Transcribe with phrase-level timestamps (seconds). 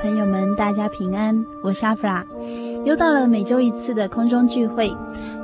[0.00, 2.24] 朋友们，大家平安，我是阿弗拉，
[2.86, 4.90] 又到了每周一次的空中聚会。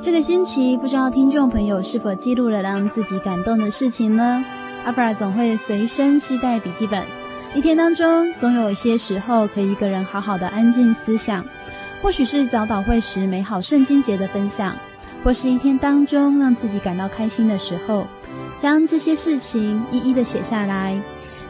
[0.01, 4.43] 这个星期，不知道听众朋友是否记录了让自己感动的事情呢？
[4.83, 7.03] 阿弗拉总会随身携带笔记本，
[7.53, 11.45] 一天当中总有一些时候可以一个人好好的安静思想，
[12.01, 14.75] 或许是早祷会时美好圣经节的分享，
[15.23, 18.07] 或是一天当中让自己感到开心的时候，
[18.57, 20.99] 将这些事情一一的写下来。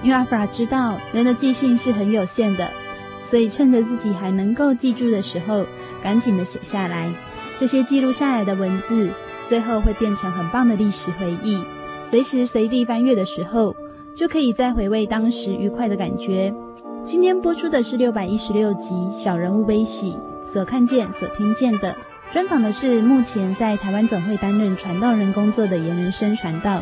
[0.03, 2.69] 因为阿弗拉知道人的记性是很有限的，
[3.29, 5.65] 所以趁着自己还能够记住的时候，
[6.01, 7.11] 赶紧的写下来。
[7.57, 9.09] 这些记录下来的文字，
[9.45, 11.61] 最后会变成很棒的历史回忆。
[12.09, 13.75] 随时随地翻阅的时候，
[14.15, 16.53] 就可以再回味当时愉快的感觉。
[17.03, 20.15] 今天播出的是六百一十六集《小人物悲喜》，
[20.49, 21.93] 所看见、所听见的，
[22.31, 26.81] 专访的是目前在台湾总会担任传道人工作的颜人生传道。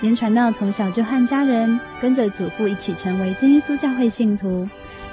[0.00, 4.68] 言传道从小就和家人跟着祖父一起成为真耶稣教会信徒，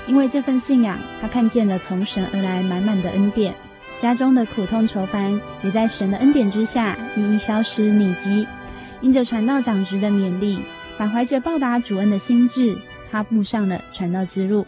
[0.08, 3.54] 因为这份信仰，他看见了从神而来满满的恩典，
[3.98, 8.48] 家中的苦痛愁烦也在神的恩典之下一一消失匿迹。
[9.00, 10.60] 因着传道长职的勉励，
[10.98, 12.78] 满怀着报答主恩的心智，
[13.12, 14.66] 他步上了传道之路。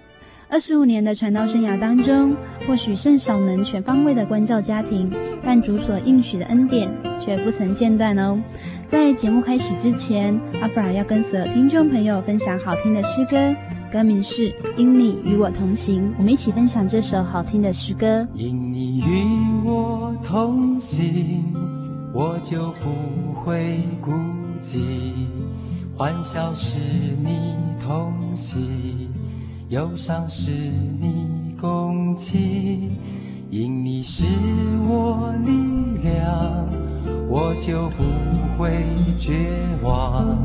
[0.54, 2.36] 二十五年的传道生涯当中，
[2.68, 5.12] 或许甚少能全方位的关照家庭，
[5.44, 6.88] 但主所应许的恩典
[7.20, 8.40] 却不曾间断哦。
[8.88, 13.56] 在节目开始之前，阿弗拉要跟所有听众朋友分享好听的诗歌，
[13.92, 18.28] 歌名是《因你与我同行》，我们一起分享这首好听的诗歌。
[18.36, 19.26] 因你与
[19.66, 21.52] 我同行，
[22.14, 24.12] 我就不会孤
[24.62, 24.84] 寂，
[25.98, 26.78] 欢笑是
[27.24, 29.10] 你同行。
[29.70, 32.96] 忧伤是你共情，
[33.50, 34.26] 因你是
[34.88, 35.52] 我力
[36.04, 36.68] 量，
[37.28, 38.04] 我就不
[38.58, 38.86] 会
[39.18, 39.34] 绝
[39.82, 40.38] 望。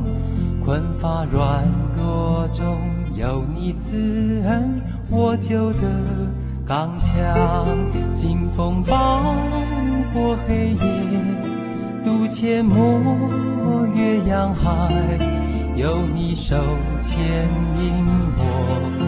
[0.64, 1.64] 困乏软
[1.98, 2.78] 弱中
[3.14, 4.80] 有你慈恩，
[5.10, 5.80] 我就得
[6.64, 7.66] 刚强。
[8.14, 9.34] 经风暴
[10.14, 10.80] 过黑夜，
[12.04, 15.18] 渡阡陌越洋海，
[15.76, 16.56] 有你手
[17.00, 17.18] 牵
[17.80, 18.04] 引
[18.36, 19.07] 我。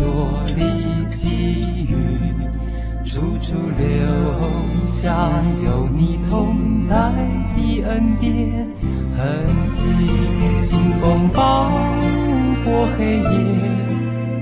[0.00, 0.08] 所
[0.56, 1.28] 历际
[1.84, 1.92] 遇，
[3.04, 5.28] 处处留下
[5.62, 7.12] 有你同在
[7.54, 8.66] 的恩典
[9.14, 9.84] 痕迹。
[10.62, 11.70] 清风暴
[12.64, 13.22] 过黑夜，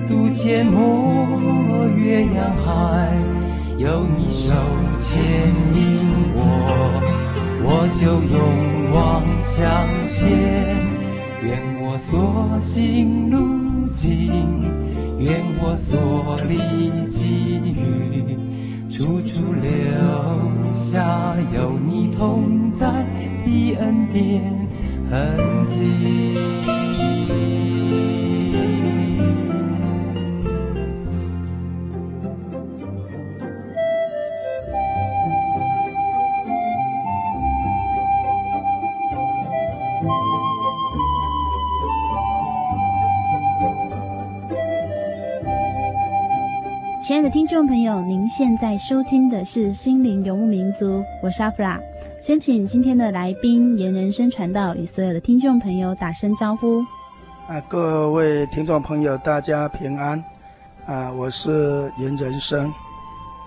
[0.07, 3.19] 渡阡陌越洋海，
[3.79, 4.55] 有你手
[5.01, 5.19] 牵
[5.75, 5.81] 引
[6.37, 6.41] 我，
[7.65, 7.67] 我
[8.01, 9.67] 就勇往向
[10.07, 10.17] 前。
[11.43, 14.79] 愿我所行路径。
[15.19, 18.38] 愿我所历际遇，
[18.88, 23.05] 处处留下有你同在
[23.44, 24.56] 的恩典
[25.11, 26.38] 痕迹。
[47.59, 51.77] 众朋友，您现在收听的是《心灵游牧民族》，我是阿弗拉。
[52.23, 56.79] 先请今天的来宾严人生传道与所有的听众朋友打声招呼。
[57.49, 60.23] 啊，各位听众朋友，大家平安。
[60.87, 62.73] 啊，我是严人生。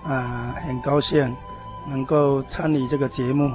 [0.04, 1.34] 啊，很高兴
[1.88, 3.50] 能够参与这个节目。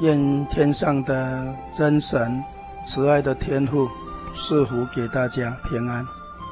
[0.00, 2.42] 愿天上的真神、
[2.84, 3.86] 慈爱的天父
[4.34, 6.04] 赐福给大家平安。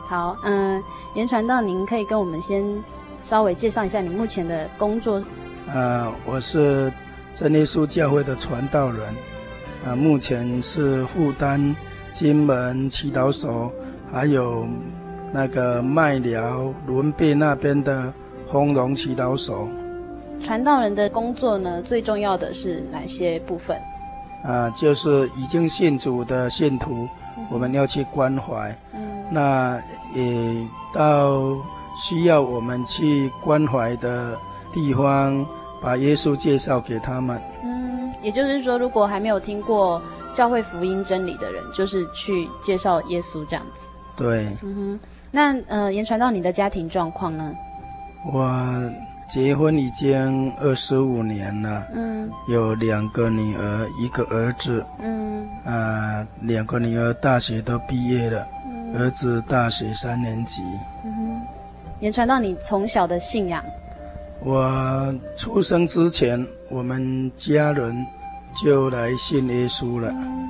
[0.09, 0.81] 好，嗯，
[1.17, 2.63] 言传道，您可以跟我们先。
[3.25, 5.21] 稍微介绍一下你目前的工作。
[5.73, 6.93] 呃，我是
[7.35, 9.01] 真耶稣教会的传道人，
[9.83, 11.75] 啊、呃，目前是负担
[12.13, 13.73] 金门祈祷所，
[14.13, 14.69] 还有
[15.33, 18.13] 那个麦寮伦贝那边的
[18.53, 19.67] 丰隆祈祷所。
[20.43, 23.75] 传道人的工作呢，最重要的是哪些部分？
[24.45, 28.77] 啊、呃，就是已经信主的信徒，嗯、我们要去关怀。
[28.93, 29.01] 嗯，
[29.31, 29.81] 那
[30.15, 30.55] 也
[30.93, 31.57] 到。
[31.97, 34.37] 需要我们去关怀的
[34.73, 35.47] 地方，
[35.81, 37.41] 把耶稣介绍给他们。
[37.63, 40.03] 嗯，也就是说，如果还没有听过
[40.33, 43.87] 教会福音真理的人，就是去介绍耶稣这样子。
[44.17, 44.47] 对。
[44.63, 45.01] 嗯哼，
[45.31, 47.53] 那呃，言传到你的家庭状况呢？
[48.33, 48.91] 我
[49.29, 51.87] 结婚已经二十五年了。
[51.95, 52.31] 嗯。
[52.49, 54.85] 有两个女儿，一个儿子。
[54.99, 55.47] 嗯。
[55.65, 60.63] 啊、呃，两个女儿大学都毕业了，嗯、儿子大学三年级。
[62.05, 63.65] 言传到你从小的信仰，
[64.41, 67.97] 我出生之前，我们家人
[68.63, 70.11] 就来信耶稣了。
[70.11, 70.49] 嗯、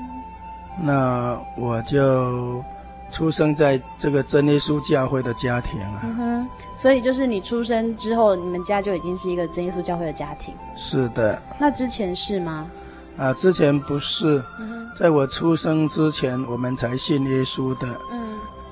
[0.82, 2.60] 那我就
[3.12, 6.00] 出生在这个真耶稣教会的家庭啊。
[6.02, 10.52] 嗯哼，所以就是你出生之后，你们家就已经是一个真耶稣教会的家庭。
[10.74, 11.40] 是的。
[11.56, 12.66] 那之前是吗？
[13.16, 14.42] 啊，之前不是。
[14.58, 17.86] 嗯、在我出生之前，我们才信耶稣的。
[18.10, 18.23] 嗯。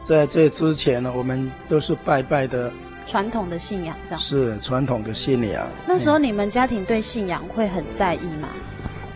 [0.04, 2.72] 在这之前呢，我们都是拜拜的，
[3.06, 4.20] 传统的信仰这样。
[4.20, 5.64] 是传统的信仰。
[5.87, 8.49] 那时候你们家庭对信仰会很在意吗？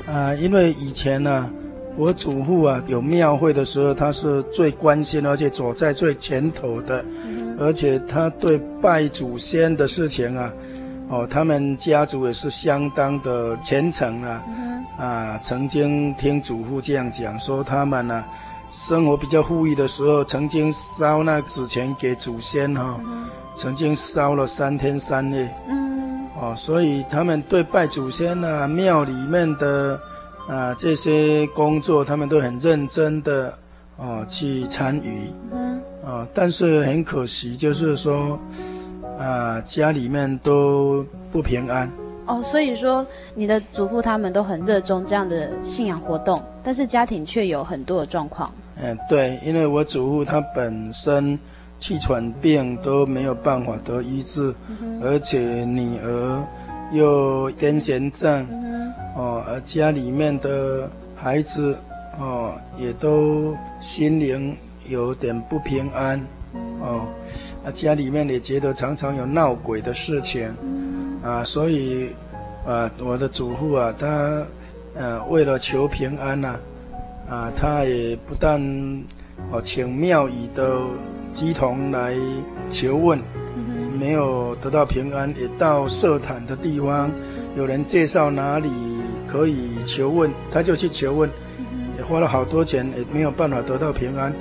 [0.06, 1.50] 啊、呃，因为以前呢、啊，
[1.96, 10.52] 我祖父啊有庙会的时候，他是最关心，而且走在最前头的，嗯、而且他对拜祖先的事情啊，
[11.08, 18.28] 哦，他们家族也是相当的虔诚啊，嗯、啊，曾经听祖父这样讲说他们呢、啊。
[18.78, 25.52] 生活比较富裕的时候，曾经烧那纸钱给祖先哈、哦，嗯、曾经烧了三天三夜。
[25.66, 29.98] 嗯，哦，所以他们对拜祖先啊、庙里面的
[30.46, 33.58] 啊这些工作，他们都很认真的
[33.96, 35.32] 哦去参与。
[35.52, 38.38] 嗯，啊，但是很可惜，就是说
[39.18, 41.90] 啊家里面都不平安。
[42.26, 43.04] 哦，所以说
[43.34, 48.52] 你的祖父他们都很热衷这样的信仰活动，但是家庭却有很多的状况。
[48.78, 51.38] 嗯，对，因为我祖父他本身
[51.78, 56.42] 气喘病都没有办法得医治，嗯、而且女儿
[56.92, 61.74] 又癫痫症，嗯、哦，而家里面的孩子
[62.18, 64.54] 哦也都心灵
[64.88, 66.20] 有点不平安，
[66.54, 67.08] 嗯、哦，
[67.64, 72.10] 啊家里面也觉得常常有闹鬼的事情，嗯、啊，所以
[72.66, 74.44] 啊我的祖父啊他
[74.94, 76.60] 呃为了求平安呐、啊。
[77.28, 78.60] 啊，他也不但
[79.50, 80.78] 哦，请庙宇的
[81.34, 82.14] 乩童来
[82.70, 83.18] 求问，
[83.98, 87.10] 没有得到平安，也到社坛的地方，
[87.56, 88.70] 有人介绍哪里
[89.26, 91.28] 可以求问，他就去求问，
[91.98, 94.32] 也花了好多钱，也没有办法得到平安。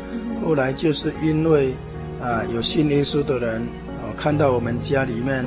[0.45, 1.73] 后来就是因为
[2.21, 3.61] 啊，有信耶稣的人
[4.03, 5.43] 哦，看到我们家里面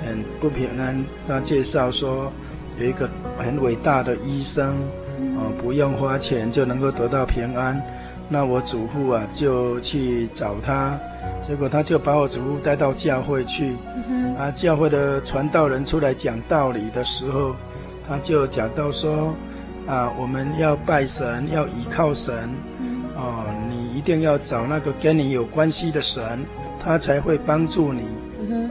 [0.00, 2.32] 很不平安，他介绍说
[2.78, 4.76] 有一个很伟大的医生，
[5.38, 7.80] 哦，不用花钱就能够得到平安。
[8.28, 10.98] 那我祖父啊就去找他，
[11.40, 13.76] 结果他就把我祖父带到教会去。
[14.36, 17.54] 啊，教会的传道人出来讲道理的时候，
[18.06, 19.34] 他就讲到说，
[19.86, 22.34] 啊，我们要拜神，要倚靠神。
[23.16, 26.38] 哦，你一定要找那个跟你有关系的神，
[26.84, 28.02] 他才会帮助你。
[28.40, 28.70] 嗯哼，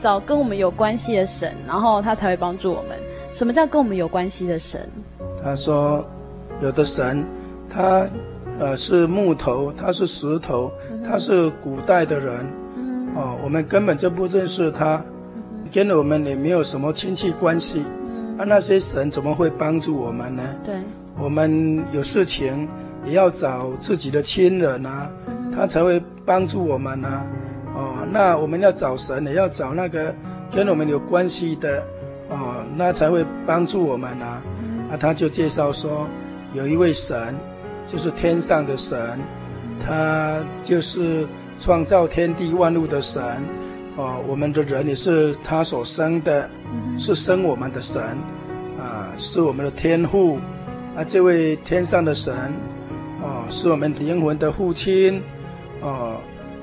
[0.00, 2.98] 找跟我们有关系的神，然后他才会帮助我们。
[3.32, 4.88] 什么叫跟我们有关系的神？
[5.44, 6.04] 他说，
[6.60, 7.24] 有的神，
[7.68, 8.08] 他。
[8.56, 10.70] 呃，是木头，他是石头，
[11.04, 12.46] 他是古代的人，
[12.76, 15.04] 嗯、哦，我们根本就不认识他，
[15.36, 17.82] 嗯、跟我们也没有什么亲戚关系，
[18.36, 20.42] 那、啊，那些神怎么会帮助我们呢？
[20.62, 20.76] 对，
[21.18, 22.68] 我们有事情
[23.04, 27.26] 也要找自己的亲人啊，嗯、他才会帮助我们啊，
[27.74, 30.14] 哦，那我们要找神，也要找那个
[30.52, 31.82] 跟我们有关系的，
[32.30, 34.40] 哦，那才会帮助我们啊，
[34.96, 36.06] 他就介绍说，
[36.52, 37.34] 有一位神。
[37.86, 39.20] 就是天上的神，
[39.84, 43.22] 他就是创造天地万物的神，
[43.94, 46.48] 哦，我们的人也是他所生的，
[46.96, 48.02] 是生我们的神，
[48.80, 50.38] 啊，是我们的天父，
[50.96, 52.34] 啊，这位天上的神，
[53.22, 55.22] 哦，是我们灵魂的父亲，
[55.82, 56.16] 哦，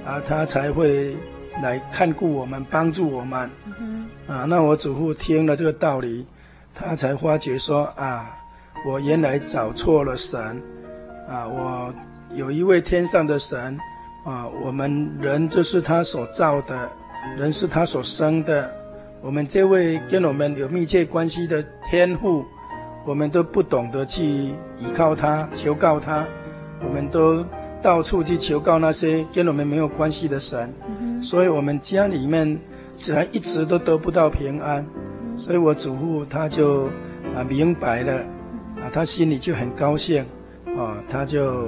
[0.03, 1.15] 啊，他才会
[1.61, 3.47] 来看顾我们，帮助我们，
[4.27, 6.25] 啊，那我祖父听了这个道理，
[6.73, 8.35] 他才发觉说啊，
[8.85, 10.61] 我原来找错了神。
[11.29, 11.93] 啊，我
[12.33, 13.77] 有一位天上的神，
[14.25, 16.89] 啊，我们人就是他所造的，
[17.37, 18.69] 人是他所生的。
[19.21, 22.43] 我们这位跟我们有密切关系的天父，
[23.05, 26.25] 我们都不懂得去依靠他、求告他，
[26.83, 27.45] 我们都
[27.81, 32.59] 到处去求告那些跟我们没有关系的神，嗯、所以我们家里面
[32.97, 34.85] 才一直都得不到平安。
[35.37, 36.85] 所以我祖父他就
[37.35, 38.13] 啊明白了，
[38.77, 40.25] 啊，他心里就很高兴。
[40.77, 41.67] 啊，他就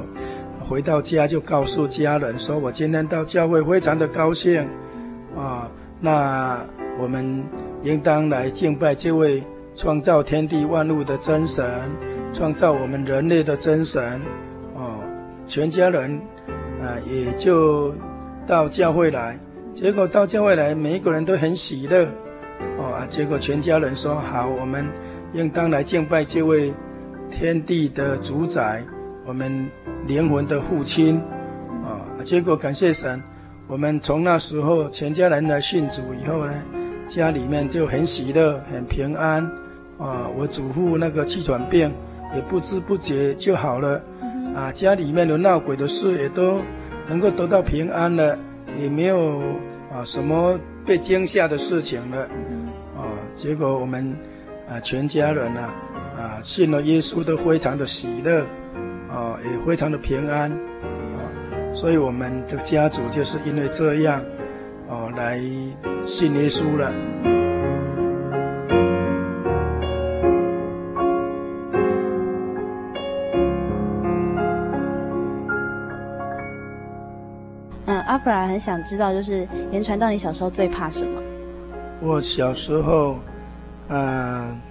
[0.66, 4.66] 回到家，就告诉家人说：“我今天到教会，非常的高兴。
[5.36, 6.66] 啊、那
[6.98, 7.44] 我们
[7.84, 9.44] 应当来敬拜这位
[9.76, 11.66] 创造天地万物的真神，
[12.32, 14.22] 创造我们人类的真神。
[14.74, 15.02] 哦，
[15.48, 16.18] 全家人
[16.82, 17.94] 啊，也就
[18.48, 19.38] 到教会来。
[19.74, 22.08] 结果到教会来，每一个人都很喜乐。
[22.78, 24.86] 哦，啊，结果全家人说：好，我们
[25.34, 26.74] 应当来敬拜这位
[27.30, 28.84] 天地的主宰。”
[29.26, 29.70] 我们
[30.06, 31.18] 灵魂的父亲，
[31.82, 33.24] 啊，结果感谢神，
[33.68, 36.54] 我们从那时候全家人来信主以后呢，
[37.08, 39.42] 家里面就很喜乐，很平安，
[39.98, 41.90] 啊，我祖父那个气喘病
[42.36, 44.04] 也不知不觉就好了，
[44.54, 46.60] 啊，家里面的闹鬼的事也都
[47.08, 48.38] 能够得到平安了，
[48.78, 49.40] 也没有
[49.90, 52.20] 啊什么被惊吓的事情了，
[52.98, 54.16] 啊，结果我们
[54.70, 55.62] 啊全家人呢，
[56.18, 58.46] 啊信了耶稣都非常的喜乐。
[59.14, 60.50] 啊，也非常的平安，
[60.82, 61.22] 啊，
[61.72, 64.20] 所以我们这个家族就是因为这样，
[64.88, 65.40] 哦，来
[66.04, 66.92] 信耶稣了。
[78.24, 81.22] 嗯，阿弗拉很想知道，就是言传到你小时候最怕什么？
[82.02, 83.20] 我小时候，
[83.90, 84.62] 嗯、呃，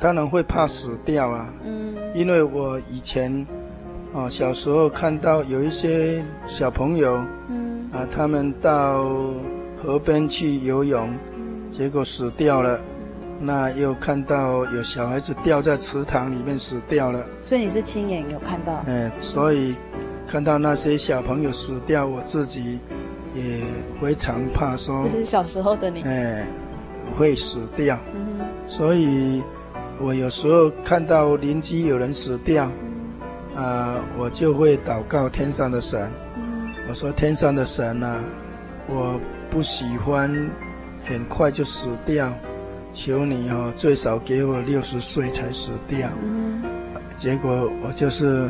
[0.00, 3.46] 当然会怕死掉啊，嗯，因为我以前。
[4.14, 9.06] 哦，小时候看到有一些小朋友，嗯，啊，他们到
[9.82, 12.78] 河边去游泳，嗯，结果死掉了。
[13.40, 17.24] 那又看到有小孩子掉在池塘里面死掉了。
[17.42, 18.84] 所以你是亲眼有看到？
[18.86, 19.76] 嗯，所以
[20.26, 22.80] 看到那些小朋友死掉，我自己
[23.34, 23.60] 也
[24.00, 25.06] 非常怕说。
[25.12, 26.02] 这是小时候的你。
[26.02, 26.46] 哎，
[27.16, 27.98] 会死掉。
[28.14, 28.46] 嗯。
[28.66, 29.42] 所以，
[30.00, 32.70] 我有时候看到邻居有人死掉。
[33.54, 36.10] 啊、呃，我就会祷告天上的神。
[36.36, 38.24] 嗯、我说天上的神呐、啊，
[38.88, 39.20] 我
[39.50, 40.50] 不喜欢
[41.04, 42.32] 很快就死掉，
[42.94, 46.08] 求你哦，最少给我六十岁才死掉。
[46.24, 46.62] 嗯、
[47.14, 48.46] 结果我就是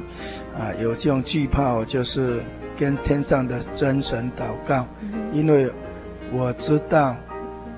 [0.56, 2.40] 啊、呃，有这种惧怕，我就是
[2.82, 5.70] 跟天上的真神祷告，嗯、因为
[6.32, 7.14] 我知道，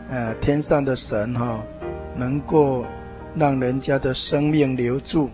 [0.08, 1.60] 呃，天上的神哈、哦，
[2.16, 2.84] 能够。
[3.36, 5.28] 让人家的生命留住，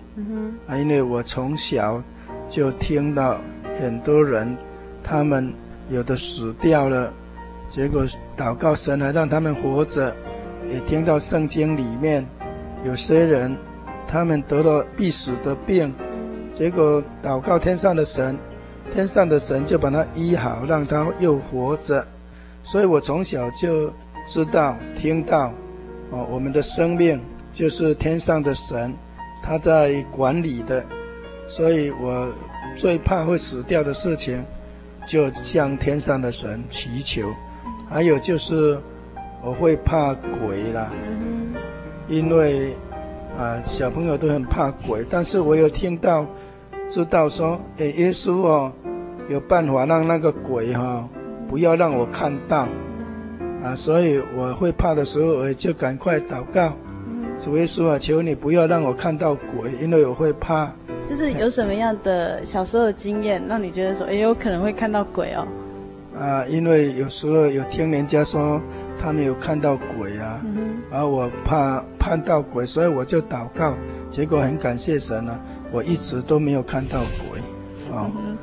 [0.67, 2.03] 啊，因为我从小
[2.49, 3.37] 就听到
[3.79, 4.57] 很多人，
[5.05, 5.53] 他们
[5.91, 7.12] 有的死掉了，
[7.69, 8.07] 结果
[8.39, 10.17] 祷告神还让他们活着，
[10.73, 12.27] 也听到圣经里面
[12.87, 13.55] 有些人，
[14.09, 15.93] 他们得了必死的病，
[16.55, 18.35] 结果祷告天上的神，
[18.93, 22.07] 天上的神就把他医好，让他又活着。
[22.63, 23.93] 所以我从小就
[24.27, 25.53] 知道听到，
[26.11, 27.21] 哦，我们的生命
[27.53, 28.95] 就是天上的神
[29.43, 30.85] 他在管理的，
[31.49, 32.29] 所以我
[32.77, 34.45] 最怕会死掉的事情，
[35.07, 37.33] 就向天上的神祈求。
[37.89, 38.79] 还有就是，
[39.43, 40.93] 我会怕鬼啦，
[42.09, 42.75] 因为
[43.39, 46.27] 啊小朋友都很怕鬼，但是我有听到，
[46.90, 48.73] 知道说，诶耶稣哦，
[49.28, 51.09] 有办法让那个鬼哈、哦，
[51.49, 52.66] 不要让我看到，
[53.62, 56.73] 啊，所以我会怕的时候，我就赶快祷告，
[57.38, 60.68] 主耶稣啊，求你不要让我看到鬼，因为我会怕。
[61.09, 65.47] 就是有什么样的小时候的经验，让你觉得说，哎有可能会看到鬼哦？
[66.18, 68.61] 啊，因为有时候有听人家说
[68.99, 73.75] 他们有看到鬼啊，嗯、哼然后我怕看到鬼，所以我就祷告，
[74.11, 75.38] 结果很感谢神啊，
[75.73, 77.41] 我一直都没有看到鬼，
[77.91, 78.11] 哦。
[78.17, 78.37] 嗯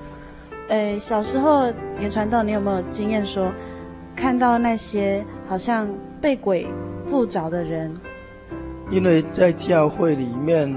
[0.70, 3.52] 诶，小时候言传道，你有没有经验说
[4.16, 5.88] 看到那些好像
[6.20, 6.68] 被鬼
[7.10, 7.96] 附着的人？
[8.90, 10.74] 因为在教会里面，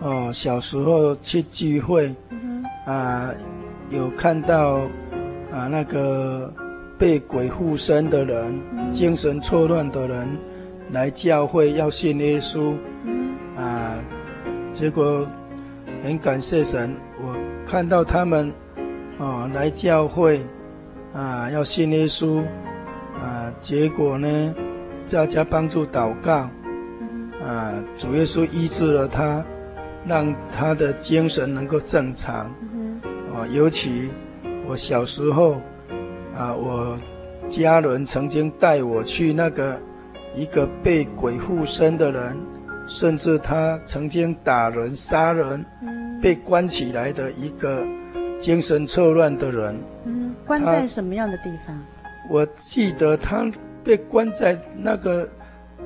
[0.00, 3.30] 哦，小时候去聚会，嗯、啊，
[3.90, 4.80] 有看到。
[5.54, 6.50] 啊，那个
[6.96, 10.26] 被鬼附身的人，嗯、精神错乱的人，
[10.92, 12.72] 来教会要信耶稣，
[13.04, 13.92] 嗯、啊，
[14.72, 15.26] 结果
[16.02, 18.52] 很感谢神，我看到他们，
[19.18, 20.40] 啊，来教会，
[21.14, 22.42] 啊，要信耶稣，
[23.22, 24.54] 啊，结果呢，
[25.10, 26.48] 大家帮助祷告，
[27.44, 29.44] 啊，主耶稣医治了他，
[30.06, 32.46] 让他的精神能够正常，
[33.32, 34.10] 啊，尤其。
[34.64, 35.56] 我小时候，
[36.38, 36.96] 啊，我
[37.48, 39.76] 家人曾经带我去那个
[40.36, 42.36] 一个被鬼附身的人，
[42.86, 47.84] 甚至他曾经打人、杀人，嗯、被关起来的一个
[48.40, 49.78] 精神错乱的人。
[50.04, 51.78] 嗯，关在什么样的地方？
[52.30, 53.50] 我记得他
[53.82, 55.28] 被关在那个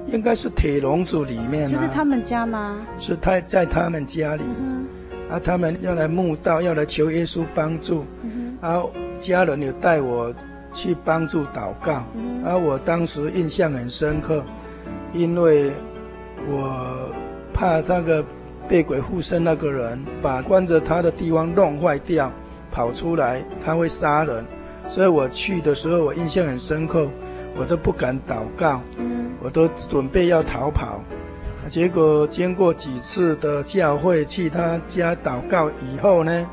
[0.07, 1.69] 应该是铁笼子里面。
[1.69, 2.77] 就是他们家吗？
[2.99, 4.87] 是他在他们家里，嗯、
[5.31, 8.05] 啊，他们要来墓道，要来求耶稣帮助。
[8.23, 10.35] 嗯然后家人也带我
[10.73, 12.03] 去帮助祷告，
[12.45, 14.43] 而我当时印象很深刻，
[15.13, 15.71] 因为
[16.49, 17.11] 我
[17.53, 18.25] 怕那个
[18.69, 22.31] 被鬼附身那个人把关着他的地方弄坏掉，
[22.71, 24.45] 跑出来他会杀人，
[24.89, 27.09] 所以我去的时候我印象很深刻，
[27.57, 28.81] 我都不敢祷告，
[29.43, 31.01] 我都准备要逃跑，
[31.69, 36.47] 结果经过几次的教会去他家祷告以后呢，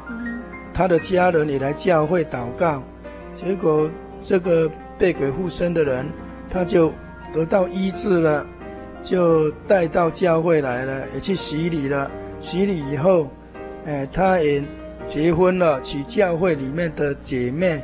[0.74, 2.82] 他的家人也来教会祷告，
[3.36, 3.90] 结果
[4.22, 6.06] 这个被鬼附身的人，
[6.50, 6.92] 他就
[7.34, 8.46] 得到医治了，
[9.04, 12.10] 就带到教会来了，也去洗礼了。
[12.40, 13.28] 洗礼以后，
[13.86, 14.64] 哎，他也
[15.06, 17.84] 结婚了，娶教会里面的姐妹。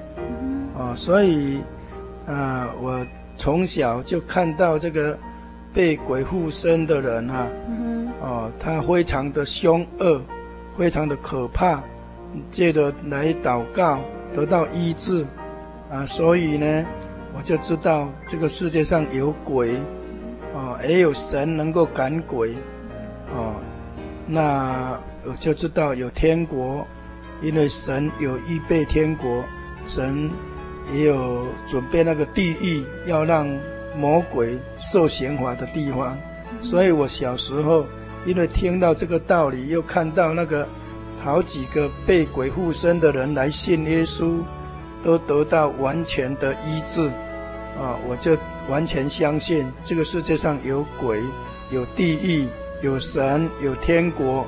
[0.78, 1.60] 哦，所以，
[2.26, 3.06] 啊，我
[3.36, 5.18] 从小就看到这个
[5.74, 7.48] 被鬼附身的人啊，
[8.22, 10.22] 哦，他非常的凶恶，
[10.78, 11.84] 非常的可怕。
[12.52, 14.00] 借着来祷告
[14.36, 15.26] 得到医治，
[15.92, 16.86] 啊，所以呢，
[17.36, 19.74] 我就知道这个世界上有鬼，
[20.56, 22.54] 啊，也有神能够赶鬼，
[23.34, 23.56] 啊，
[24.28, 26.86] 那我就知道有天国，
[27.42, 29.44] 因为神有预备天国，
[29.86, 30.30] 神
[30.94, 33.48] 也有准备那个地狱，要让
[33.98, 36.18] 魔鬼受刑罚的地方，
[36.62, 37.86] 所以我小时候
[38.26, 40.68] 因为听到这个道理，又看到那个。
[41.22, 44.38] 好几个被鬼附身的人来信耶稣，
[45.04, 47.10] 都得到完全的医治，
[47.78, 48.38] 啊，我就
[48.70, 51.22] 完全相信这个世界上有鬼，
[51.72, 52.48] 有地狱，
[52.82, 54.46] 有神，有天国，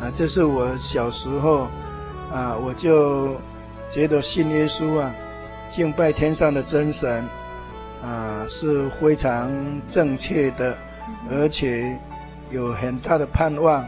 [0.00, 1.66] 啊，这是我小时候，
[2.32, 3.34] 啊，我就
[3.90, 5.14] 觉得信耶稣啊，
[5.70, 7.26] 敬拜天上的真神，
[8.02, 9.50] 啊，是非常
[9.88, 10.76] 正确的，
[11.30, 11.98] 而且
[12.50, 13.82] 有很大的盼望。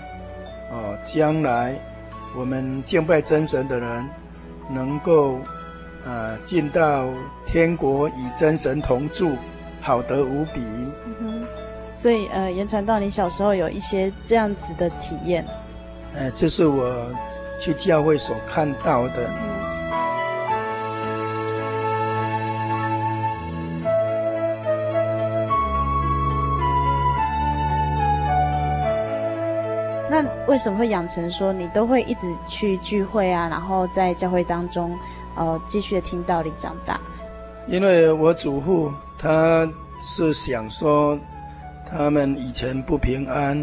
[0.73, 1.79] 哦，将来
[2.35, 4.09] 我们敬拜真神的人，
[4.69, 5.39] 能够
[6.07, 7.09] 啊进到
[7.45, 9.37] 天国与真神同住，
[9.83, 10.61] 好得无比。
[11.05, 11.47] 嗯哼，
[11.95, 15.45] 所以呃，言传到，你小时候有一些这样子的体验？
[16.15, 17.11] 呃，这是我
[17.61, 19.29] 去教会所看到的。
[19.29, 19.57] 嗯
[30.09, 34.97] 那为什么会养成说你都会一直去聚会啊，然后在教会当中，
[35.37, 36.99] 呃，继续的听道理长大？
[37.67, 39.69] 因为我祖父他
[40.01, 41.19] 是想说，
[41.89, 43.59] 他们以前不平安，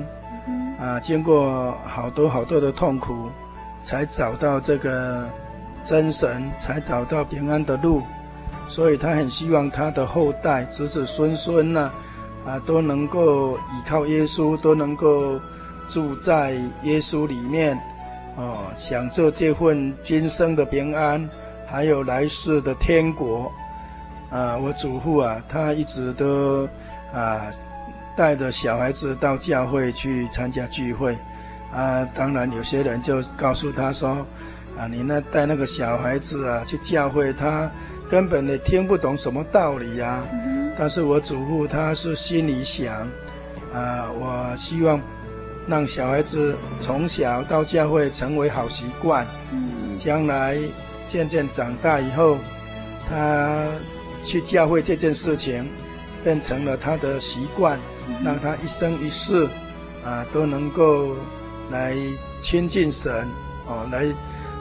[0.48, 3.30] 嗯、啊，经过好多好多的痛苦，
[3.82, 5.28] 才找到这个
[5.84, 8.02] 真神，才找到平安的路，
[8.68, 11.92] 所以他很希望他的后代子子孙孙呢，
[12.46, 15.40] 啊，都能够依靠耶稣，都能够
[15.88, 16.52] 住在
[16.84, 17.78] 耶稣里面，
[18.36, 21.30] 哦，享受这份今生的平安，
[21.74, 23.52] 还有来世的天国。
[24.30, 26.68] 啊，我祖父啊，他一直都
[27.14, 27.52] 啊
[28.16, 31.18] 带着小孩子到教会去参加聚会，
[31.72, 34.26] 啊，当然有些人就告诉他说，
[34.76, 37.70] 啊，你那带那个小孩子啊去教会，他
[38.10, 40.28] 根本也听不懂什么道理呀、啊。
[40.32, 43.08] 嗯、但是我祖父他是心里想，
[43.72, 45.00] 啊，我希望
[45.68, 50.58] 让小孩子从小到教会成为好习惯，嗯、将来
[51.14, 52.38] 渐渐长大以后，
[53.08, 53.68] 他。
[54.26, 55.70] 去教会这件事情，
[56.24, 57.78] 变成了他的习惯，
[58.24, 59.50] 让他一生一世，
[60.02, 61.14] 啊，都能够
[61.70, 61.94] 来
[62.40, 63.28] 亲近神，
[63.68, 64.06] 哦，来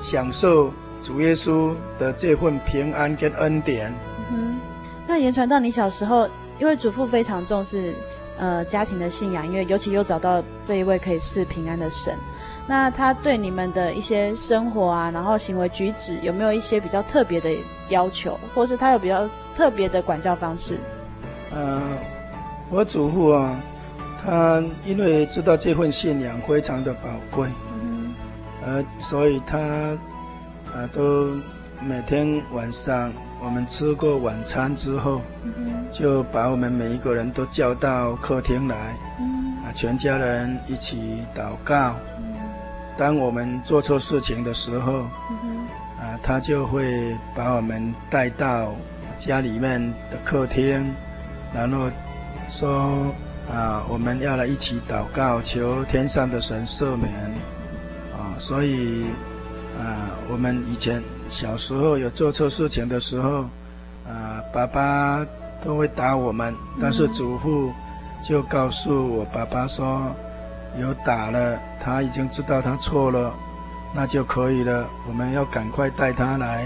[0.00, 3.94] 享受主耶稣的这份平安跟恩典。
[4.32, 4.58] 嗯，
[5.06, 7.94] 那言传到你小时候，因为祖父非常重视，
[8.36, 12.18] 呃，家庭的信仰，因为尤其又找到这一位可以赐平安的神。
[12.66, 17.50] 那他对你们的一些生活啊，然后行为举止，有没有一些比较特别的
[17.88, 20.78] 要求，或是他有比较特别的管教方式？
[21.50, 21.82] 呃，
[22.70, 23.56] 我祖父啊，
[24.24, 27.48] 他因为知道这份信仰非常的宝贵，
[27.84, 28.14] 嗯，
[28.64, 29.98] 呃，所以他啊、
[30.74, 31.36] 呃、都
[31.84, 41.96] 每天晚上我们吃过晚餐之后，嗯，就把我们每一个人都叫到客厅来，嗯，啊，全家人一起祷告。
[42.96, 45.06] 当我们做错事情的时候，
[45.42, 45.66] 嗯，
[45.98, 48.74] 啊，他就会把我们带到
[49.18, 50.94] 家里面的客厅，
[51.54, 51.88] 然后
[52.50, 53.12] 说
[53.50, 57.10] 啊，我们要来一起祷告，求天上的神赦免。
[58.12, 59.06] 啊，所以
[59.80, 63.44] 啊，我们以前小时候有做错事情的时候，
[64.06, 65.26] 啊，爸爸
[65.64, 67.72] 都会打我们，但是祖父
[68.22, 70.14] 就告诉我爸爸说。
[70.78, 73.34] 有打了，他已经知道他错了，
[73.94, 74.88] 那就可以了。
[75.06, 76.64] 我们要赶快带他来，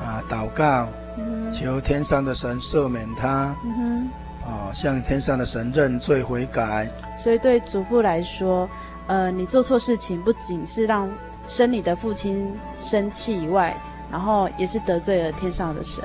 [0.00, 0.86] 啊，祷告，
[1.18, 4.10] 嗯、求天上的神赦免他，嗯哼，
[4.46, 6.88] 哦，向天上的神认罪悔改。
[7.18, 8.68] 所以对祖父来说，
[9.08, 11.10] 呃，你做错事情不仅是让
[11.46, 13.76] 生你的父亲生气以外，
[14.10, 16.04] 然后也是得罪了天上的神。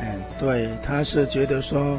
[0.00, 1.98] 嗯，对，他是觉得说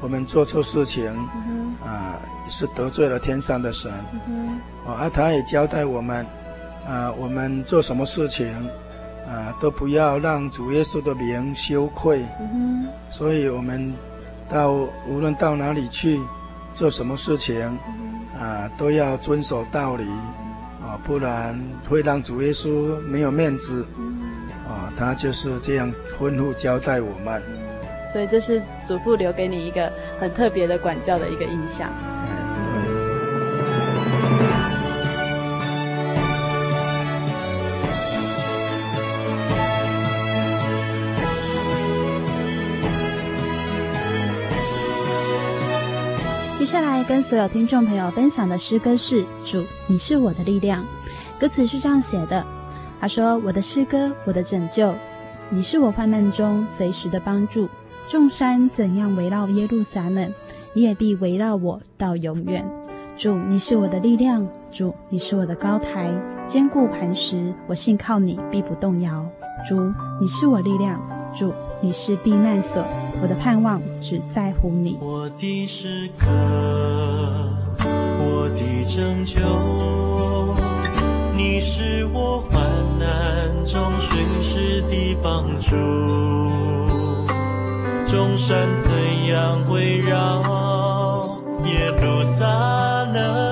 [0.00, 1.12] 我们做错事情，
[1.48, 2.20] 嗯、啊。
[2.48, 3.90] 是得罪了天上的神，
[4.28, 6.26] 嗯、哦，而、啊、他也交代我们，
[6.86, 8.46] 啊，我们做什么事情，
[9.26, 12.24] 啊，都不要让主耶稣的名羞愧。
[12.40, 13.92] 嗯、所以，我们
[14.48, 14.72] 到
[15.08, 16.20] 无论到哪里去，
[16.74, 20.04] 做什么事情，嗯、啊，都要遵守道理，
[20.82, 23.86] 啊，不然会让主耶稣没有面子。
[23.98, 24.20] 嗯、
[24.68, 27.42] 啊，他就是这样吩咐交代我们。
[28.12, 31.90] 所以，这是祖父留给你一个很特别的管教的一个印象。
[46.58, 50.82] 接下来跟所有听众朋友分享的诗歌是《主，你是我的力量》。
[51.40, 52.44] 歌词是这样写的：
[53.00, 54.94] 他说，我的诗歌，我的拯救，
[55.48, 57.68] 你是我患难中随时的帮助。
[58.12, 60.30] 众山怎样围绕耶路撒冷，
[60.74, 62.62] 你也必围绕我到永远。
[63.16, 66.10] 主，你是我的力量；主，你是我的高台，
[66.46, 69.26] 坚固磐石，我信靠你，必不动摇。
[69.66, 71.00] 主，你是我力量；
[71.34, 72.84] 主，你是避难所，
[73.22, 74.98] 我的盼望只在乎你。
[75.00, 76.28] 我的诗歌，
[77.80, 78.60] 我的
[78.94, 79.40] 拯救，
[81.34, 82.62] 你是我患
[82.98, 86.91] 难中随时的帮助。
[88.12, 88.90] 众山怎
[89.24, 92.44] 样围绕耶路撒
[93.04, 93.51] 冷。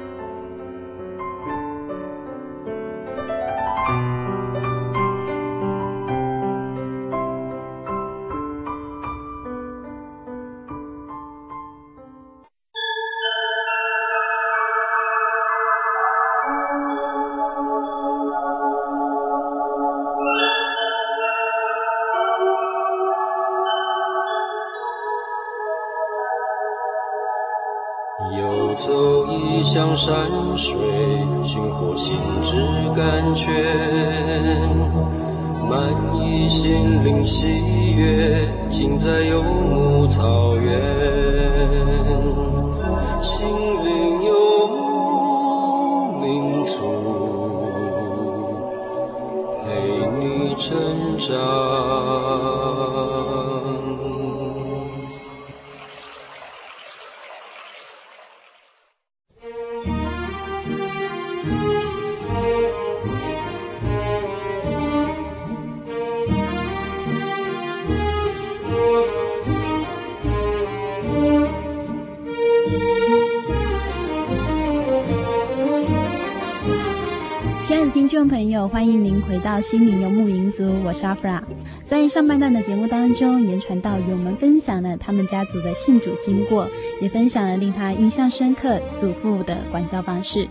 [78.51, 81.41] 友，欢迎您回到心灵游牧民族，我是阿弗拉。
[81.85, 86.67] 在上半段的节目当中，言传道与我们分享了他们家族的信主经过，
[87.01, 90.47] 也分享了令他印象深刻祖父的管教方式。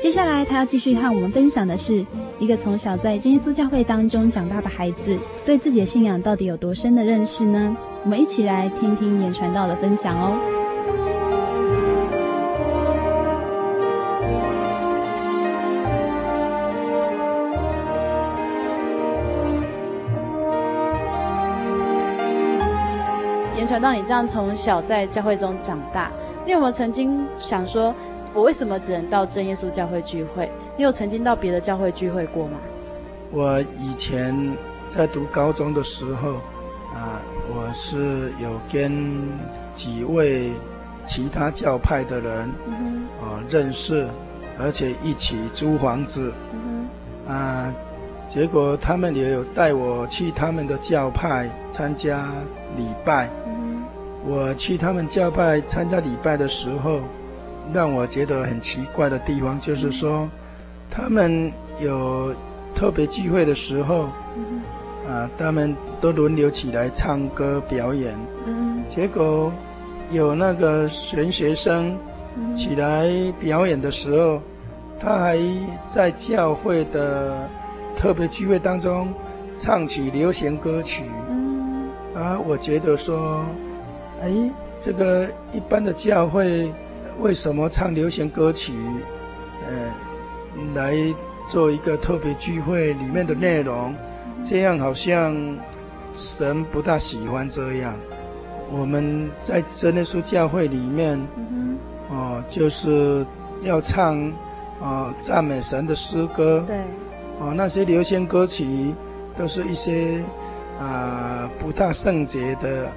[0.00, 2.04] 接下来，他要继续和我们分享的是
[2.40, 7.76] 一个从小在真耶稣教会当中长大的孩子，对自己的信仰到底有多深的认识呢？
[8.02, 10.51] 我们一起来听听言传道的分享哦。
[23.82, 26.08] 传道，你这样从小在教会中长大，
[26.46, 27.92] 你有没有曾经想说，
[28.32, 30.48] 我为什么只能到真耶稣教会聚会？
[30.76, 32.58] 你有曾经到别的教会聚会过吗？
[33.32, 34.56] 我以前
[34.88, 36.34] 在读高中的时候，
[36.94, 39.28] 啊，我是有跟
[39.74, 40.52] 几位
[41.04, 42.48] 其他教派的人，
[43.20, 44.06] 啊认识，
[44.60, 46.32] 而且一起租房子，
[47.26, 47.74] 啊，
[48.28, 52.28] 结果他们也有带我去他们的教派参加
[52.76, 53.28] 礼拜。
[54.24, 57.00] 嗯、我去他们教派参加礼拜的时候，
[57.72, 60.30] 让我觉得很奇怪的地方就是说，嗯、
[60.90, 62.34] 他们有
[62.74, 68.14] 特别聚会的时候，嗯、啊，他们都轮流起来唱歌表演。
[68.46, 69.52] 嗯、结果
[70.10, 71.96] 有那个神学生
[72.56, 74.40] 起来表演的时候，
[75.00, 75.38] 他还
[75.86, 77.48] 在教会的。
[77.94, 79.12] 特别聚会当中，
[79.58, 83.44] 唱起流行歌曲，嗯，啊，我觉得说，
[84.22, 84.30] 哎，
[84.80, 86.72] 这个一般的教会
[87.20, 88.72] 为什么唱流行歌曲，
[89.66, 89.92] 呃，
[90.74, 90.94] 来
[91.48, 93.92] 做一个特别聚会里面的内容，
[94.44, 95.36] 这样好像
[96.14, 97.94] 神不大喜欢这样。
[98.70, 101.20] 我们在真耶稣教会里面，
[102.08, 103.26] 哦，就是
[103.62, 104.32] 要唱，
[104.80, 106.76] 哦，赞美神的诗歌，对。
[107.40, 108.94] 哦，那些流行歌曲
[109.36, 110.22] 都是一些
[110.78, 112.88] 啊、呃、不大圣洁的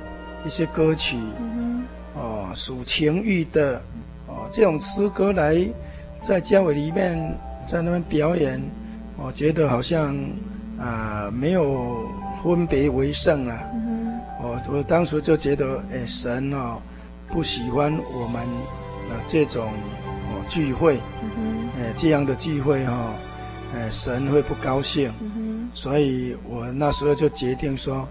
[0.46, 3.82] 一些歌曲，嗯、哦，属情欲的，
[4.28, 5.58] 哦，这种诗歌来
[6.22, 7.18] 在教会里面
[7.68, 8.62] 在那边表演，
[9.18, 10.16] 我觉得好像
[10.80, 12.08] 啊、呃、没有
[12.44, 13.60] 分别为圣啊。
[14.42, 16.80] 我我当时就觉得，哎，神哦
[17.30, 18.42] 不喜欢我们
[19.10, 21.00] 啊这种哦聚会，
[21.38, 23.14] 嗯、哎这样的聚会哈、哦。
[23.74, 28.08] 哎，神会不高兴，嗯、所以我那时候就决定说，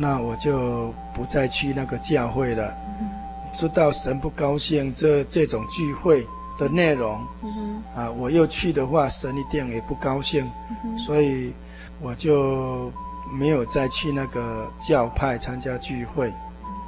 [0.00, 2.72] 那我就不再去那个教会了。
[3.00, 3.10] 嗯、
[3.52, 6.24] 知道神不高兴这这种聚会
[6.56, 10.48] 的内容，嗯、啊，我又去的话，神一定也不高兴，
[10.84, 11.52] 嗯、所以
[12.00, 12.92] 我就
[13.32, 16.30] 没有再去那个教派参加聚会，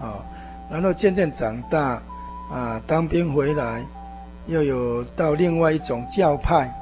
[0.00, 0.24] 啊，
[0.70, 2.00] 然后渐渐长大，
[2.48, 3.84] 啊，当兵回来，
[4.46, 6.72] 又有到另外一种教派。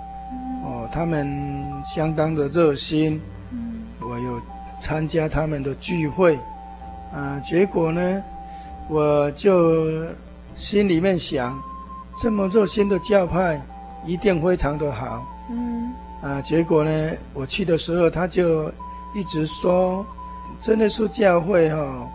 [0.63, 1.27] 哦，他们
[1.83, 3.19] 相当的热心，
[3.51, 4.39] 嗯，我有
[4.81, 6.39] 参加他们的聚会，
[7.13, 8.23] 啊，结果呢，
[8.89, 9.87] 我就
[10.57, 11.59] 心里面想，
[12.21, 13.61] 这么热心的教派
[14.05, 18.69] 一定非常的好，嗯，啊，结果呢，我去的时候他就
[19.15, 20.05] 一直说，
[20.61, 22.09] 真的是教会哈、哦，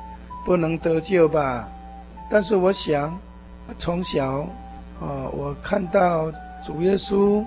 [0.46, 1.68] 不能得救吧？
[2.30, 3.18] 但是我想，
[3.78, 4.48] 从小，
[5.00, 6.32] 哦，我看到
[6.64, 7.44] 主耶稣。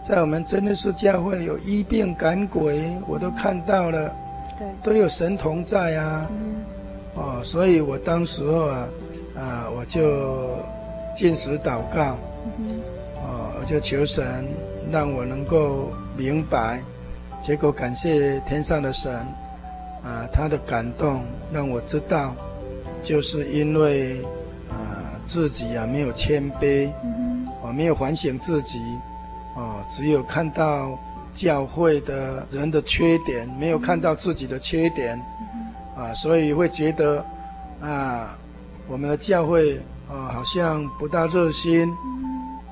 [0.00, 4.14] 在我们真的是教会有医病赶鬼，我都看到了，
[4.58, 6.64] 对，都有神同在啊，嗯、
[7.14, 8.88] 哦，所以我当时候啊，
[9.36, 10.58] 啊，我就
[11.14, 12.16] 进食祷告，
[12.58, 12.80] 嗯、
[13.16, 14.44] 哦，我就求神
[14.90, 16.82] 让我能够明白，
[17.42, 19.14] 结果感谢天上的神，
[20.02, 22.34] 啊，他的感动让我知道，
[23.02, 24.16] 就是因为
[24.68, 28.80] 啊自己啊没有谦卑，嗯、我没有反省自己。
[29.56, 30.96] 哦，只有看到
[31.38, 35.16] 教会的人的缺点，没有看到自己的缺点，
[35.96, 37.24] 啊，所以会觉得
[37.80, 38.36] 啊，
[38.88, 39.78] 我们的教会
[40.10, 41.88] 啊好像不大热心，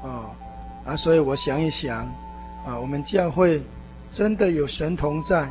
[0.03, 0.35] 啊，
[0.85, 1.99] 啊，所以我想一想，
[2.67, 3.63] 啊，我们教会
[4.11, 5.43] 真的有神同在，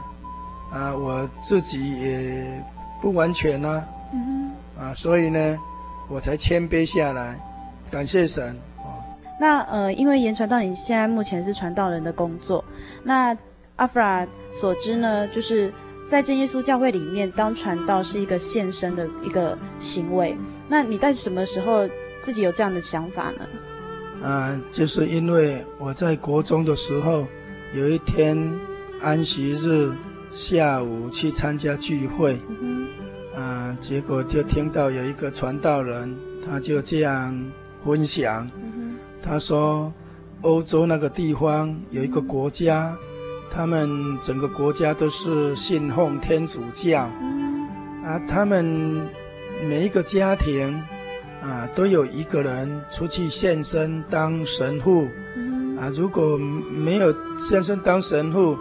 [0.73, 2.61] 啊，我自己也
[3.01, 3.81] 不完全呢，
[4.77, 5.57] 啊，所以呢，
[6.09, 7.39] 我才谦卑下来，
[7.89, 8.59] 感谢神。
[9.39, 12.63] 那呃，因为言传道你现在目前是传道人的工作，
[13.03, 13.37] 那
[13.75, 14.25] 阿弗拉
[14.59, 15.71] 所知呢，就是
[16.07, 20.37] 在真耶稣教会里面当传道是一个献身的一个行为。
[20.69, 21.87] 那你在什么时候
[22.21, 23.47] 自己有这样的想法呢？
[24.23, 27.27] 嗯、呃，就是因为我在国中的时候，
[27.75, 28.37] 有一天
[29.01, 29.91] 安息日
[30.31, 32.39] 下午去参加聚会，
[33.37, 36.15] 嗯结果就听到有一个传道人，
[36.45, 37.37] 他就这样
[37.83, 38.49] 分享。
[39.27, 39.91] 他说，
[40.41, 42.95] 欧洲那个地方有一个国家，
[43.51, 43.89] 他们
[44.21, 47.09] 整个国家都是信奉天主教，
[48.05, 49.01] 啊，他们
[49.67, 50.79] 每一个家庭
[51.41, 55.07] 啊都有一个人出去献身当神父，
[55.79, 58.55] 啊，如果没有献身当神父，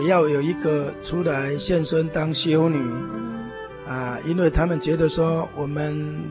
[0.00, 2.76] 也要有一个出来献身当修女，
[3.88, 6.24] 啊，因为他们觉得说我们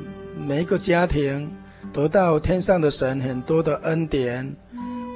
[0.45, 1.49] 每一个家庭。
[1.93, 4.55] 得到天上的神很多的恩典，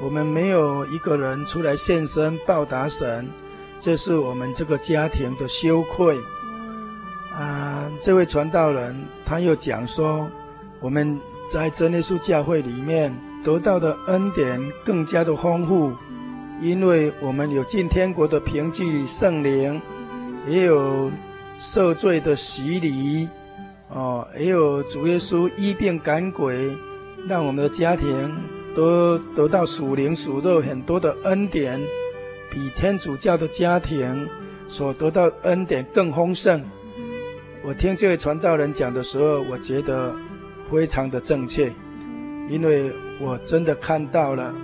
[0.03, 3.27] 我们没有一个人出来献身报答神，
[3.79, 6.17] 这是我们这个家庭的羞愧。
[7.33, 10.27] 啊，这位传道人他又讲说，
[10.79, 11.19] 我们
[11.49, 15.93] 在真耶稣教会里面得到的恩典更加的丰富，
[16.61, 19.79] 因为我们有进天国的凭据圣灵，
[20.47, 21.11] 也有
[21.59, 23.29] 受罪的洗礼。
[23.93, 26.75] 哦，也有主耶稣医病赶鬼，
[27.27, 28.33] 让我们的家庭
[28.73, 31.79] 都得到属灵属肉很多的恩典，
[32.49, 34.29] 比天主教的家庭
[34.67, 36.63] 所得到恩典更丰盛。
[37.63, 40.15] 我听这位传道人讲的时候，我觉得
[40.71, 41.69] 非常的正确，
[42.49, 44.55] 因为我真的看到了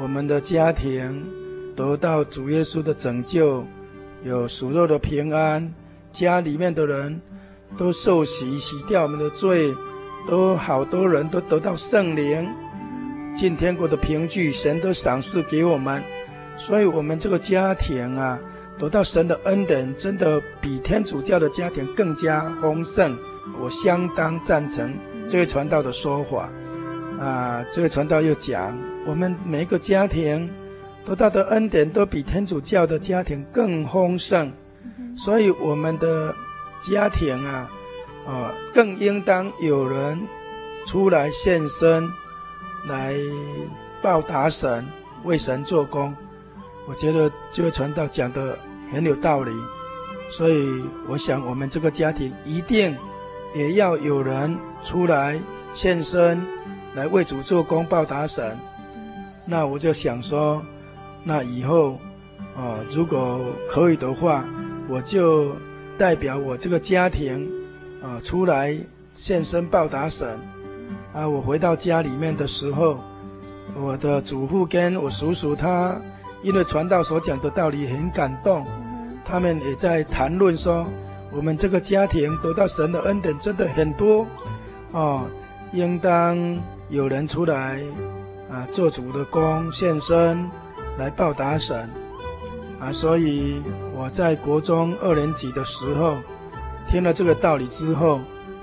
[0.00, 1.26] 我们的家庭
[1.74, 3.64] 得到主耶稣的拯救，
[4.22, 5.74] 有属肉的平安，
[6.12, 7.20] 家里面的人
[7.76, 9.74] 都受洗，洗掉我们的罪，
[10.28, 12.48] 都好多人都得到圣灵，
[13.34, 16.02] 进天国的凭据，神都赏赐给我们，
[16.56, 18.38] 所以我们这个家庭啊。
[18.78, 23.14] 得到神的恩典，真的比天主教的家庭更加丰盛。
[23.60, 24.96] 我相当赞成
[25.28, 26.48] 这位传道的说法。
[27.22, 30.48] 啊，这位传道又讲，我们每一个家庭
[31.04, 34.50] 得到的恩典都比天主教的家庭更丰盛，
[35.14, 36.34] 所以我们的
[36.80, 37.70] 家庭啊，
[38.26, 40.20] 啊，更应当有人
[40.86, 42.08] 出来献身，
[42.86, 43.14] 来
[44.02, 44.86] 报答神，
[45.24, 46.14] 为神做工。
[46.86, 48.58] 我觉得这位传道讲的。
[48.92, 49.52] 很有道理，
[50.32, 52.92] 所以我想我们这个家庭一定
[53.54, 55.40] 也要有人出来
[55.72, 56.44] 献身，
[56.96, 58.58] 来为主做工报答神。
[59.46, 60.60] 那我就想说，
[61.22, 62.00] 那以后
[62.56, 64.44] 啊，如果可以的话，
[64.88, 65.54] 我就
[66.00, 67.46] 代表我这个家庭
[68.02, 68.74] 啊出来
[69.14, 70.26] 献身报答神。
[71.12, 72.98] 啊，我回到家里面的时候，
[73.78, 76.00] 我的祖父跟我叔叔他。
[76.42, 78.66] 因为传道所讲的道理很感动，
[79.26, 80.86] 他们也在谈论说，
[81.30, 84.26] 我们这个家庭得到神的恩典真的很多，
[84.92, 85.26] 哦，
[85.74, 87.82] 应当有人出来
[88.50, 90.48] 啊做主的工献身
[90.96, 91.90] 来报答神，
[92.80, 93.62] 啊，所以
[93.94, 96.16] 我在国中二年级的时候
[96.88, 98.20] 听了这个道理之后，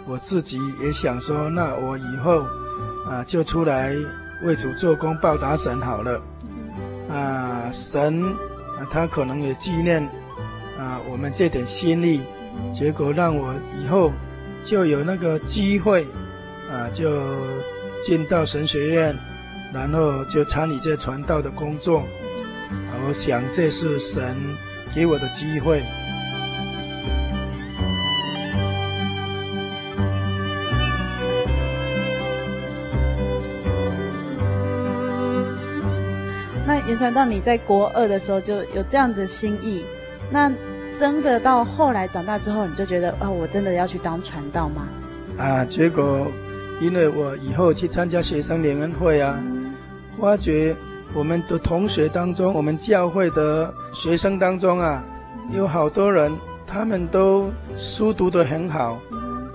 [0.08, 2.44] 我自己也想说，那我以后
[3.08, 3.96] 啊就出来
[4.44, 6.22] 为主做工报答神好了。
[7.10, 8.24] 啊，神
[8.78, 10.04] 啊，他可能也纪念
[10.78, 12.22] 啊我们这点心力，
[12.74, 14.12] 结果让我以后
[14.64, 16.06] 就有那个机会
[16.70, 17.22] 啊，就
[18.04, 19.16] 进到神学院，
[19.74, 22.04] 然后就参与这传道的工作。
[22.70, 24.36] 啊，我想这是神
[24.94, 25.82] 给我的机会。
[36.66, 39.86] 那言传到你在国二的时候就有这样的心意，
[40.30, 40.52] 那
[40.98, 44.88] 真的到后来长大之后，你就觉得哦，我真的要去当传道吗？
[45.38, 46.28] 啊，结果
[46.82, 49.42] 因为我以后去参加学生联恩会啊，
[50.20, 50.76] 发觉
[51.14, 55.04] 我们的同学当中，我们教会的学生当中啊，
[55.52, 56.32] 有好多人
[56.66, 59.00] 他们都书读得很好，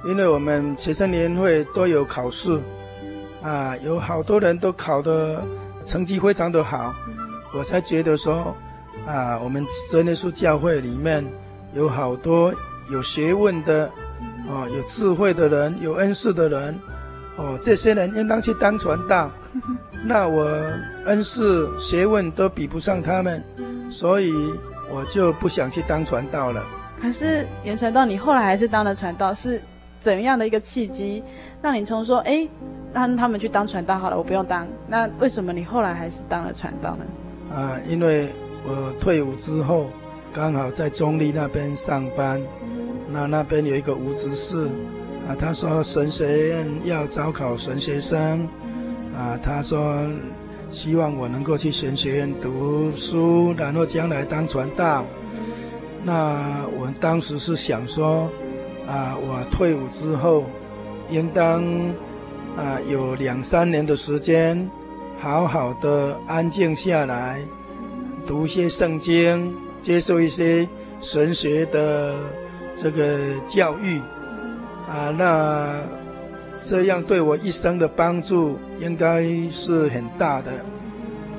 [0.07, 2.59] 因为我们学生联会都有考试
[3.43, 5.43] 啊，有好多人都考得
[5.85, 6.95] 成绩非常的好。
[7.55, 8.57] 我才觉得说，
[9.07, 11.25] 啊，我们真耶稣教会里面
[11.75, 12.53] 有好多
[12.91, 13.85] 有学问的，
[14.49, 16.79] 啊，有智慧的人，有恩赐的人，
[17.37, 19.31] 哦，这些人应当去当传道。
[20.05, 20.45] 那我
[21.07, 23.43] 恩师学问都比不上他们，
[23.91, 24.33] 所以
[24.93, 26.65] 我就不想去当传道了。
[27.01, 29.61] 可是袁传道，你后来还是当了传道，是
[30.01, 31.23] 怎样的一个契机，
[31.61, 32.47] 让你从说，哎，
[32.93, 34.67] 让他们去当传道好了，我不用当。
[34.87, 37.57] 那为什么你后来还是当了传道呢？
[37.57, 38.29] 啊，因为
[38.67, 39.87] 我退伍之后，
[40.35, 42.41] 刚好在中立那边上班，
[43.09, 44.69] 那那边有一个吴执事，
[45.29, 48.47] 啊，他说神学院要招考神学生，
[49.17, 49.99] 啊，他说
[50.71, 55.05] 希望我能够去神学院读书，然后将来当传道。
[56.05, 58.29] 那我当时是想说，
[58.87, 60.45] 啊，我退伍之后，
[61.09, 61.65] 应当
[62.57, 64.69] 啊有两三年的时间。
[65.21, 67.41] 好好的安静下来，
[68.27, 70.69] 读些圣经，接受一些
[71.01, 72.17] 神学的
[72.77, 74.01] 这个教育，
[74.93, 75.81] 啊，那
[76.61, 80.53] 这样对我一生的帮助应该是很大的，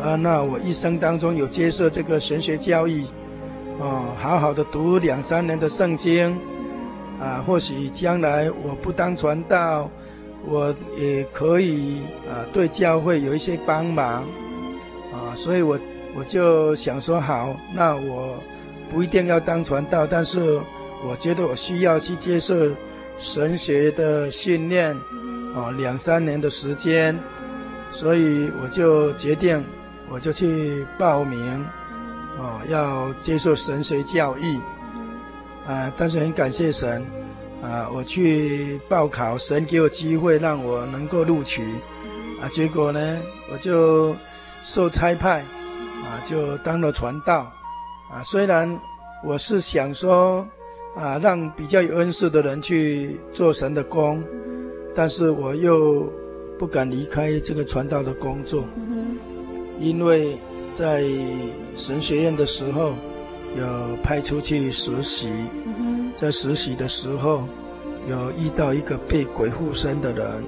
[0.02, 3.04] 啊，那我一生当中有接受这个神学教育，
[3.80, 6.36] 啊，好好的读两三年的圣经，
[7.22, 9.90] 啊，或许将来我不当传道。
[10.46, 14.24] 我也可以啊，对教会有一些帮忙，
[15.14, 15.80] 啊，所以我
[16.18, 18.36] 我就想说好，那我
[18.92, 20.60] 不一定要当传道，但是
[21.08, 22.54] 我觉得我需要去接受
[23.20, 24.96] 神学的训练，
[25.56, 27.18] 啊，两三年的时间，
[27.92, 29.64] 所以我就决定，
[30.10, 31.66] 我就去报名，
[32.40, 34.58] 啊，要接受神学教育，
[35.68, 37.06] 啊，但是很感谢神。
[37.64, 41.64] 啊，我去报考，神给我机会让我能够录取，
[42.42, 44.14] 啊，结果呢，我就
[44.62, 47.50] 受差派，啊，就当了传道，
[48.12, 48.78] 啊，虽然
[49.24, 50.46] 我是想说
[50.96, 54.24] 啊，让比较有恩赐的人去做神的工，
[54.96, 56.08] 但是我又
[56.60, 58.64] 不敢离开这个传道的工作，
[59.80, 60.38] 因为
[60.76, 61.04] 在
[61.76, 62.94] 神学院的时候
[63.58, 65.30] 有派出去实习，
[66.16, 67.44] 在实习的时候
[68.08, 70.44] 有遇到一个被鬼附身的人。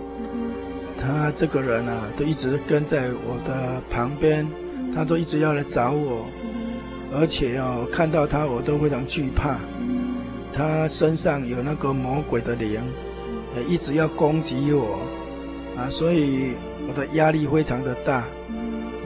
[0.97, 4.47] 他这个人啊，都一直跟在我的旁边，
[4.93, 6.25] 他都一直要来找我，
[7.13, 9.59] 而且哦，看到他我都非常惧怕。
[10.55, 12.81] 他身上有那个魔鬼的灵，
[13.57, 14.99] 也一直要攻击我，
[15.77, 16.53] 啊，所以
[16.87, 18.23] 我的压力非常的大。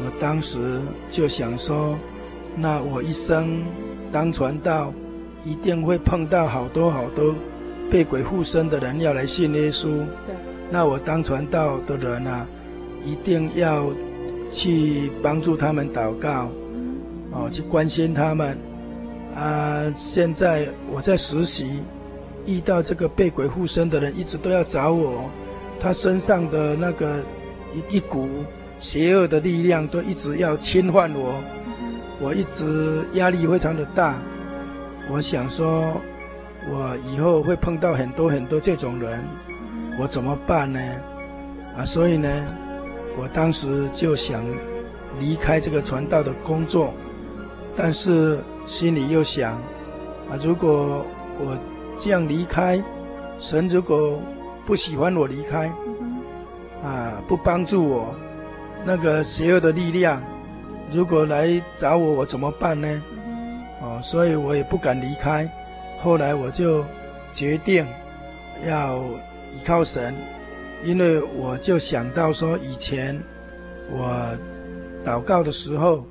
[0.01, 0.79] 我当时
[1.09, 1.97] 就想说，
[2.55, 3.63] 那我一生
[4.11, 4.93] 当传道，
[5.43, 7.33] 一定会碰到好多好多
[7.89, 9.87] 被鬼附身的人要来信耶稣。
[10.27, 10.35] 对。
[10.69, 12.45] 那我当传道的人啊，
[13.03, 13.87] 一定要
[14.51, 16.49] 去帮助他们祷告，
[17.31, 18.55] 哦，去关心他们。
[19.39, 21.79] 啊，现在我在实习，
[22.45, 25.29] 遇到这个被鬼附身的人，一直都要找我，
[25.79, 27.19] 他身上的那个
[27.73, 28.27] 一一股
[28.79, 31.35] 邪恶的力量，都一直要侵犯我，
[32.19, 34.19] 我一直压力非常的大。
[35.09, 35.93] 我想说，
[36.69, 39.23] 我以后会碰到很多很多这种人。
[39.97, 40.79] 我怎么办呢？
[41.77, 42.29] 啊，所以呢，
[43.17, 44.43] 我当时就想
[45.17, 46.93] 离开这个传道的工作，
[47.77, 48.39] 但是
[48.69, 49.53] 心里又想，
[50.29, 51.03] 啊，如果
[51.39, 51.57] 我
[51.97, 52.79] 这样离开，
[53.39, 54.21] 神如果
[54.63, 55.73] 不喜欢我离开，
[56.83, 58.13] 啊，不帮助我，
[58.85, 60.21] 那个邪恶的力量
[60.91, 63.01] 如果来找我，我怎么办呢？
[63.81, 65.49] 哦，所以我也不敢离开。
[66.03, 66.85] 后来我就
[67.31, 67.83] 决定
[68.67, 69.03] 要。
[69.51, 70.13] 依靠神，
[70.83, 73.19] 因为我就想到说，以前
[73.91, 74.29] 我
[75.03, 76.05] 祷告的时候，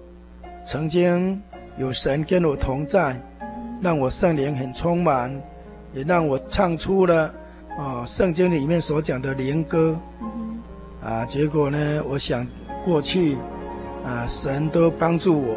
[0.65, 1.41] 曾经
[1.79, 3.21] 有神跟我同在，
[3.81, 5.31] 让我圣灵很充满，
[5.95, 7.33] 也让我唱出了
[7.79, 9.97] 哦圣经里面所讲的灵歌。
[11.01, 12.47] 啊，结果呢，我想
[12.85, 13.37] 过去
[14.05, 15.55] 啊，神都帮助我，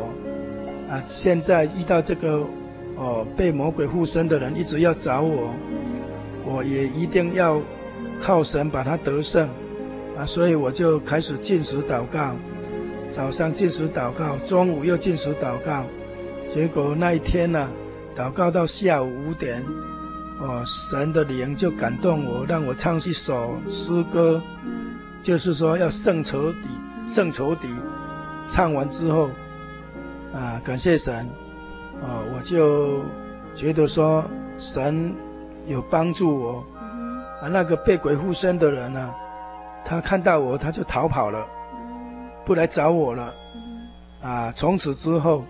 [0.89, 2.45] 啊，现在遇到这个
[2.95, 5.49] 哦被魔鬼附身的人一直要找我。
[6.43, 7.61] 我也一定要
[8.19, 9.47] 靠神把他得胜
[10.17, 10.25] 啊！
[10.25, 12.35] 所以我就开始进食祷告，
[13.09, 15.85] 早上进食祷告，中午又进食祷告。
[16.53, 17.69] 结果那一天呢、
[18.15, 19.63] 祷告到下午五点，
[20.39, 24.41] 哦，神的灵就感动我，让我唱一首诗歌，
[25.23, 26.67] 就是说要胜仇敌，
[27.07, 27.67] 胜仇敌。
[28.49, 29.29] 唱完之后，
[30.33, 31.25] 啊，感谢神，
[32.01, 33.01] 啊，我就
[33.55, 34.23] 觉得说
[34.57, 35.15] 神。
[35.67, 36.65] 有帮助我，
[37.39, 39.13] 啊，那个被鬼附身的人呢、
[39.85, 41.45] 他看到我，他就逃跑了，
[42.43, 43.31] 不来找我了，
[44.23, 45.45] 啊，从此之后，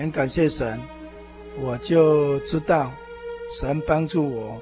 [0.00, 0.80] 很感谢神，
[1.62, 2.90] 我就知道
[3.60, 4.58] 神帮助我，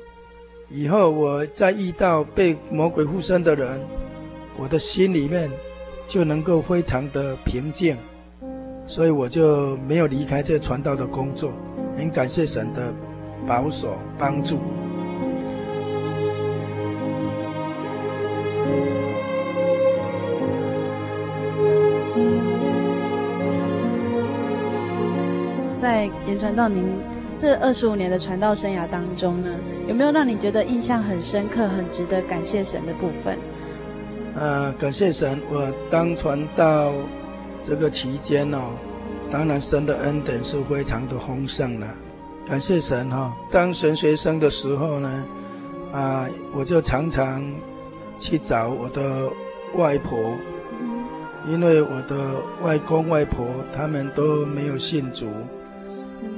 [0.68, 3.80] 以后我再遇到被魔鬼附身的人，
[4.58, 5.48] 我的心里面
[6.08, 7.96] 就能够非常的平静，
[8.84, 11.52] 所以我就没有离开这传道的工作，
[11.96, 12.92] 很感谢神的
[13.46, 14.58] 保守帮助。
[26.28, 26.84] 言传到您
[27.40, 29.48] 这二十五年的传道生涯当中呢，
[29.88, 33.38] 有没有让你觉得印象很深刻、很值得感谢神的部分？
[34.36, 36.92] 呃，感谢神，我当传道
[37.64, 38.72] 这个期间哦，
[39.32, 41.86] 当然神的恩典是非常的丰盛的。
[42.46, 45.24] 感谢神哈、哦，当神学生的时候呢，
[45.92, 47.44] 啊、呃，我就常常
[48.18, 49.28] 去找我的
[49.76, 50.34] 外婆，
[51.46, 55.26] 因为我的外公外婆他们都没有信主。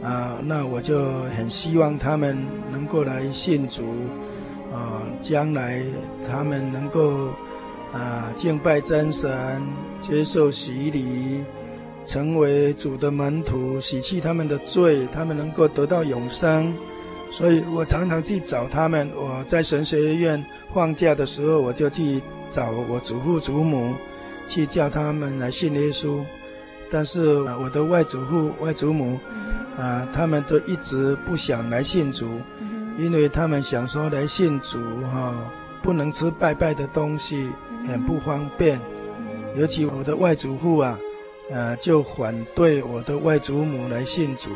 [0.03, 0.99] 啊，那我就
[1.37, 2.35] 很希望他们
[2.73, 3.83] 能够来信主，
[4.73, 5.83] 啊，将来
[6.27, 7.29] 他们能够
[7.93, 9.63] 啊敬拜真神，
[10.01, 11.45] 接受洗礼，
[12.07, 16.73] 成为主的门徒，洗去他们的罪，他们能够得到永生。
[17.31, 19.07] 所以我常常去找他们。
[19.15, 20.43] 我在神学院
[20.73, 23.95] 放假的时候，我就去找我祖父祖母，
[24.49, 26.25] 去叫他们来信耶稣。
[26.91, 29.19] 但是我的外祖父外祖母。
[29.79, 32.29] 啊，他们都一直不想来信主，
[32.99, 34.79] 因为他们想说来信主
[35.13, 35.47] 哈、哦，
[35.83, 37.49] 不能吃拜拜的东西，
[37.87, 38.81] 很不方便。
[39.57, 40.99] 尤其我的外祖父啊，
[41.51, 44.51] 呃，就反对我的外祖母来信主。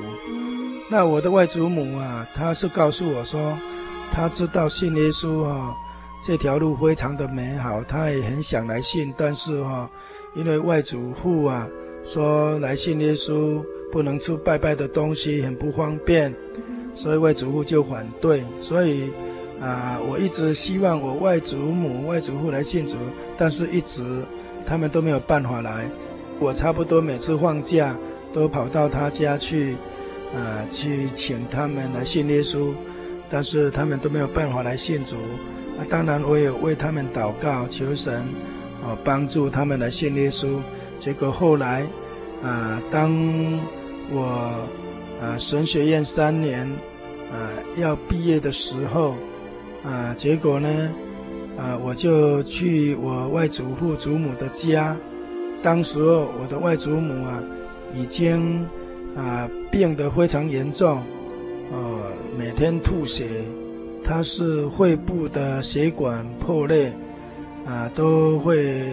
[0.91, 3.57] 那我的外祖母啊，她是告诉我说，
[4.13, 5.77] 她知道信耶稣哈、哦，
[6.23, 9.91] 这条路非常的美好，她也很想来信，但是哈、哦，
[10.35, 11.67] 因为外祖父啊
[12.05, 13.65] 说来信耶稣。
[13.95, 16.35] 不能吃拜拜的东西，很不方便，
[16.97, 18.43] 所以外祖父就反对。
[18.61, 19.13] 所以
[19.63, 22.97] 啊，我一直希望我外祖母、外祖父来信主，
[23.39, 24.03] 但是一直
[24.67, 25.89] 他们都没有办法来。
[26.41, 27.97] 我差不多每次放假
[28.33, 29.77] 都跑到他家去，
[30.35, 32.73] 啊，去请他们来信耶稣，
[33.31, 35.15] 但是他们都没有办法来信主。
[35.79, 38.23] 那当然，我也为他们祷告，求神
[38.83, 40.59] 啊帮助他们来信耶稣。
[40.99, 41.87] 结果后来，
[42.43, 43.13] 啊，当
[44.13, 44.69] 我
[45.21, 46.67] 啊神学院三年
[47.33, 49.15] 啊要毕业的时候，
[49.85, 50.69] 啊，结果呢，
[51.59, 54.97] 啊，我就去我外祖父祖母的家。
[55.63, 57.43] 当时候我的外祖母啊，
[57.95, 58.67] 已经
[59.17, 61.03] 啊病得非常严重，
[61.73, 63.25] 呃，每天吐血。
[64.05, 66.93] 他是肺部的血管破裂，
[67.65, 68.85] 啊，都会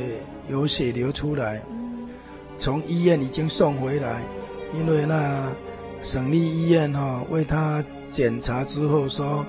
[0.50, 1.62] 有血流出来。
[2.58, 4.22] 从医院已经送回来，
[4.74, 5.50] 因为那
[6.02, 9.46] 省立医院哈为他检查之后说，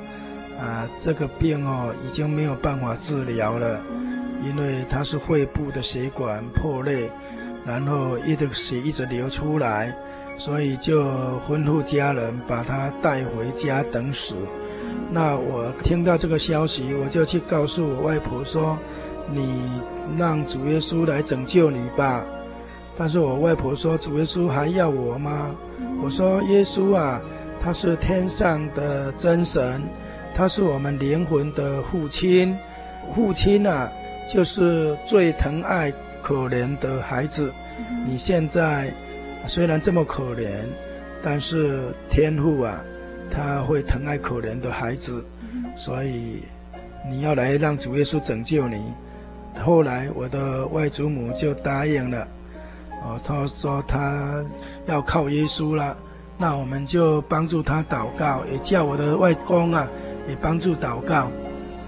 [0.61, 3.81] 啊，这个病哦已经没有办法治疗了，
[4.43, 7.11] 因为他是肺部的血管破裂，
[7.65, 9.95] 然后一直血一直流出来，
[10.37, 11.03] 所以就
[11.49, 14.35] 吩咐家人把他带回家等死。
[15.11, 18.79] 那我听到这个消息，我就去告诉我外婆说
[19.33, 19.81] ：“你
[20.17, 22.25] 让主耶稣来拯救你吧。”
[22.97, 25.55] 但是我外婆说：“主耶稣还要我吗？”
[26.03, 27.21] 我说：“耶稣啊，
[27.61, 29.83] 他是天上的真神，
[30.35, 32.57] 他是我们灵魂的父亲。
[33.15, 33.91] 父亲啊，
[34.29, 37.53] 就是最疼爱可怜的孩子。
[38.07, 38.93] 你现在
[39.47, 40.69] 虽然这么可怜，
[41.23, 42.83] 但是天父啊。”
[43.35, 45.25] 他会疼爱可怜的孩子，
[45.75, 46.43] 所以
[47.09, 48.93] 你要来让主耶稣拯救你。
[49.65, 52.29] 后来我的外祖母就答应了，
[53.05, 54.45] 哦，他说他
[54.87, 55.97] 要靠耶稣了，
[56.39, 59.89] 那我们就帮助他祷告，也叫我的外公啊
[60.29, 61.31] 也帮助祷告，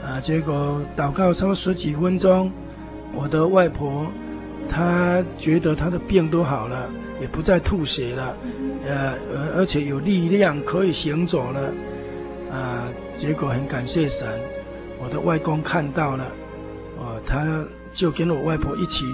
[0.04, 2.50] 啊，结果祷告超十几分钟，
[3.14, 4.06] 我的外婆
[4.68, 6.90] 她觉得她的病都好了，
[7.20, 8.36] 也不再吐血了。
[8.86, 9.14] 呃，
[9.56, 11.72] 而且有力量可以行走了，
[12.52, 14.28] 啊，结果很感谢神，
[15.02, 16.24] 我的外公看到了，
[16.98, 19.04] 哦，他就跟我外婆一起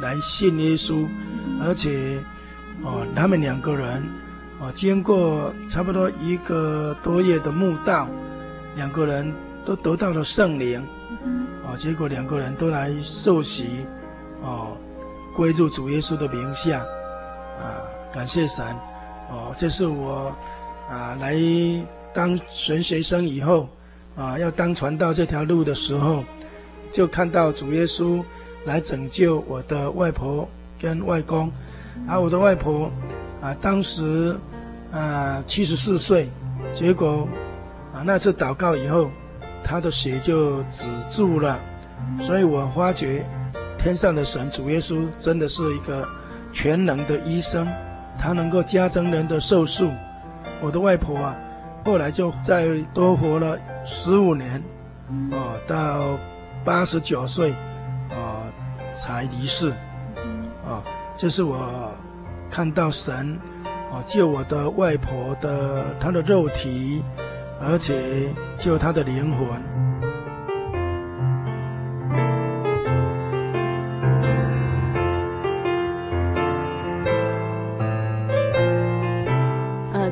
[0.00, 1.06] 来信耶稣，
[1.62, 2.18] 而且，
[2.82, 4.02] 哦，他们两个人，
[4.58, 8.08] 哦，经过差不多一个多月的墓道，
[8.74, 9.32] 两个人
[9.64, 10.84] 都得到了圣灵，
[11.64, 13.86] 哦，结果两个人都来受洗，
[14.42, 14.76] 哦，
[15.34, 16.80] 归入主耶稣的名下，
[17.60, 17.80] 啊，
[18.12, 18.66] 感谢神。
[19.30, 20.34] 哦，这是我
[20.90, 21.34] 啊来
[22.12, 23.66] 当神学生以后
[24.14, 26.22] 啊，要当传道这条路的时候，
[26.90, 28.22] 就看到主耶稣
[28.66, 30.46] 来拯救我的外婆
[30.82, 31.50] 跟外公，
[32.08, 32.90] 啊、我的外婆
[33.40, 34.36] 啊当时
[34.90, 36.28] 啊七十四岁，
[36.72, 37.28] 结果
[37.94, 39.08] 啊那次祷告以后，
[39.62, 41.58] 她的血就止住了，
[42.20, 43.24] 所以我发觉
[43.78, 46.06] 天上的神主耶稣真的是一个
[46.52, 47.66] 全能的医生。
[48.18, 49.90] 他能够加增人的寿数，
[50.60, 51.34] 我的外婆啊，
[51.84, 54.62] 后来就再多活了十五年，
[55.32, 56.16] 哦，到
[56.62, 57.52] 八十九岁，
[58.10, 58.44] 哦，
[58.92, 59.72] 才离世，
[60.66, 60.82] 啊，
[61.16, 61.92] 这是我
[62.50, 63.38] 看到神，
[63.90, 67.02] 啊，救我的外婆的她的肉体，
[67.60, 69.62] 而且救她的灵魂。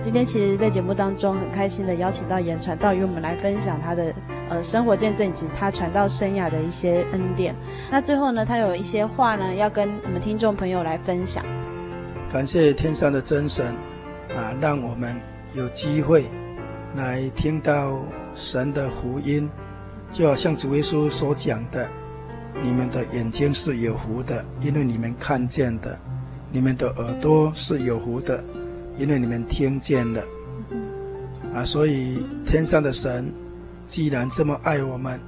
[0.03, 4.13] 今天其实，在节目当中很开心的邀请到言传道与我们来分享他的
[4.51, 7.55] 呃生活见证以及他传道生涯的一些恩典。
[7.91, 11.43] 那最后呢，他有一些话呢要跟我们听众朋友来分享。
[12.31, 13.75] 感谢天上的真神
[14.37, 15.17] 啊，让我们
[15.55, 16.27] 有机会
[16.97, 17.99] 来听到
[18.35, 19.49] 神的福音，
[20.13, 21.89] 就好像主耶稣所讲的
[22.63, 25.97] ：“你们的眼睛是有福的，因为你们看见的；
[26.53, 28.45] 你们的耳朵是有福的。”
[28.99, 30.23] 因为你们听见了，
[31.55, 33.33] 啊，所以天上的神
[33.91, 35.21] 既然这么爱我们，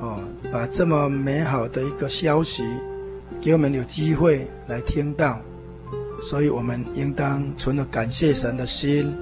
[0.00, 0.18] 哦，
[0.52, 2.64] 把这么美好的一个消息
[3.40, 5.40] 给我们有机会来听到，
[6.20, 9.14] 所以我们应当存了感谢神的心，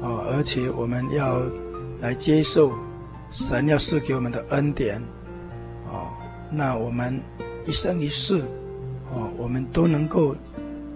[0.00, 1.42] 哦，而且我们要
[2.00, 2.72] 来接受
[3.30, 4.98] 神要赐给我们的恩典，
[5.86, 6.08] 哦，
[6.50, 7.20] 那我们
[7.66, 8.40] 一生一世，
[9.12, 10.34] 哦，我们都能够。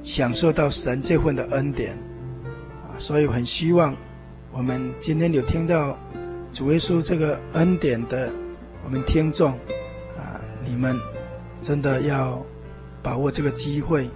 [0.07, 1.97] 享受到神这份的恩典，
[2.85, 3.97] 啊，所以很希望
[4.53, 5.99] 我们今天有听到
[6.55, 8.31] 主耶稣这个恩典的
[8.85, 9.51] 我们听众，
[10.17, 10.97] 啊，你们
[11.61, 12.41] 真的要
[13.03, 14.09] 把握这个机会，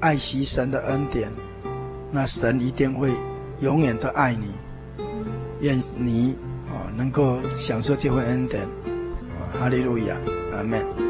[0.00, 1.30] 爱惜神的恩典，
[2.10, 3.12] 那神一定会
[3.60, 4.52] 永远的爱你。
[5.60, 6.34] 愿你
[6.66, 8.66] 啊能够享受这份恩典。
[9.60, 10.16] 哈利路亚，
[10.52, 11.05] 阿门。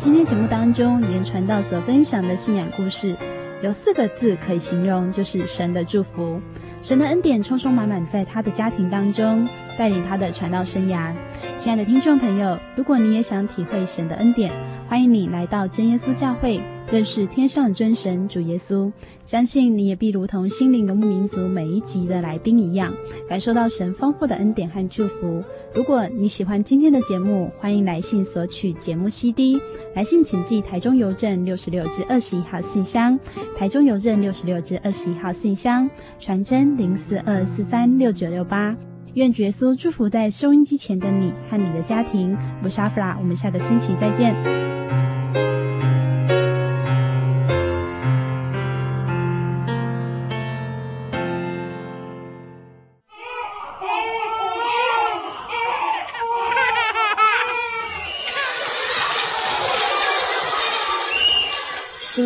[0.00, 3.14] 今天节目当中，连传道所分享的信仰故事，
[3.62, 6.40] 有四个字可以形容，就是神的祝福。
[6.80, 9.46] 神的恩典充充满满在他的家庭当中，
[9.76, 11.12] 带领他的传道生涯。
[11.58, 14.50] 亲爱的听众朋友，如果你也想体会神的恩典，
[14.88, 16.62] 欢迎你来到真耶稣教会。
[16.90, 18.90] 认识天上真神主耶稣，
[19.24, 22.92] 相信你也必如同心灵游牧民族每一集的来宾一样，
[23.28, 25.40] 感受到神丰富的恩典和祝福。
[25.72, 29.60] 如果你喜欢今天的节目，欢迎来信索取节目 CD。
[29.94, 33.16] 来信请寄台中邮政六十六至二十一号信箱，
[33.56, 35.88] 台中邮政六十六至二十一号信箱，
[36.18, 38.76] 传真零四二四三六九六八。
[39.14, 42.36] 愿主耶稣祝福在收音机前的你和你的家庭。
[42.64, 44.79] 我是阿弗拉，我们下个星期再见。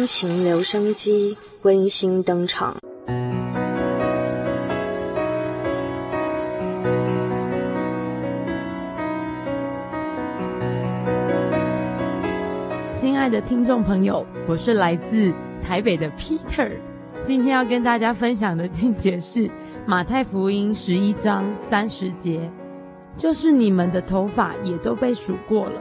[0.06, 2.76] 情留声机温馨登场。
[12.92, 15.32] 亲爱的听众朋友，我是来自
[15.62, 16.70] 台北的 Peter，
[17.22, 19.50] 今天要跟大家分享的经节是
[19.86, 22.50] 马太福音十一章三十节，
[23.16, 25.80] 就是你们的头发也都被数过了。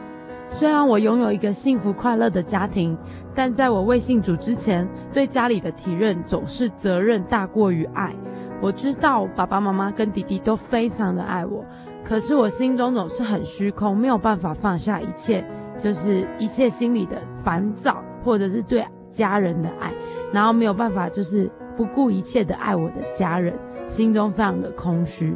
[0.59, 2.97] 虽然我拥有一个幸福快乐的家庭，
[3.35, 8.13] 但在我未信主之前，对家里的体认总是责任大过于爱。
[8.61, 11.65] 我知道爸爸妈妈跟弟弟都非常的爱我，
[12.03, 15.43] 可是我心中总是很虚空，没有办法放下一切，
[15.77, 19.91] 就是一切心里的烦躁，或者是对家人的爱，
[20.31, 23.53] 然后没有办法就是不顾一切的爱我的家人，
[23.85, 25.35] 心中非常的空虚。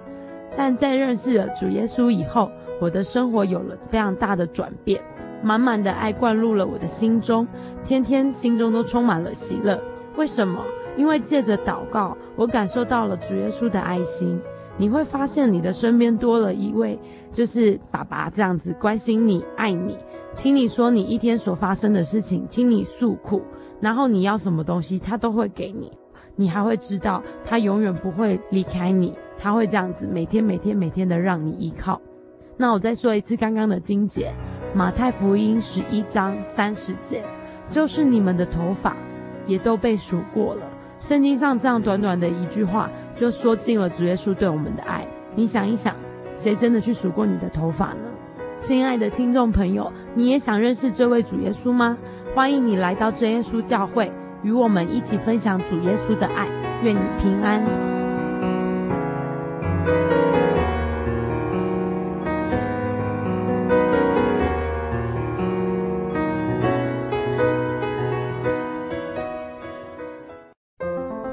[0.56, 2.50] 但在认识了主耶稣以后，
[2.80, 5.02] 我的生活有了非常大的转变，
[5.42, 7.48] 满满的爱灌入了我的心中，
[7.84, 9.82] 天天心中都充满了喜乐。
[10.16, 10.64] 为什么？
[10.96, 14.40] 因为借着祷告，我感受到了主耶稣的爱心。
[14.80, 17.00] 你会发现你的身边多了一位，
[17.32, 19.98] 就是爸爸这样子关心你、爱你，
[20.36, 23.42] 听你说你一天所发生的事情，听你诉苦，
[23.80, 25.92] 然后你要什么东西，他都会给你。
[26.36, 32.00] 你还会知道他永远不会离开你，他会这样子每天、每天、每天的让你依靠。
[32.60, 34.34] 那我再说一次刚刚的经节，
[34.74, 37.24] 马太福音十一章三十节，
[37.70, 38.98] 就是你们的头发
[39.46, 40.62] 也都被数过了。
[40.98, 45.08] 圣经上这样短短的一句话，就说尽了主耶稣对我们的爱。
[45.36, 45.96] 你想一想，
[46.36, 48.02] 谁真的去数过你的头发呢？
[48.60, 51.96] 亲爱的听众朋友，你也想认识这位主耶稣吗？
[52.34, 56.48] 欢迎你来到真耶稣教会，与我们一起分享主耶稣的爱。
[56.82, 57.64] 愿你平安。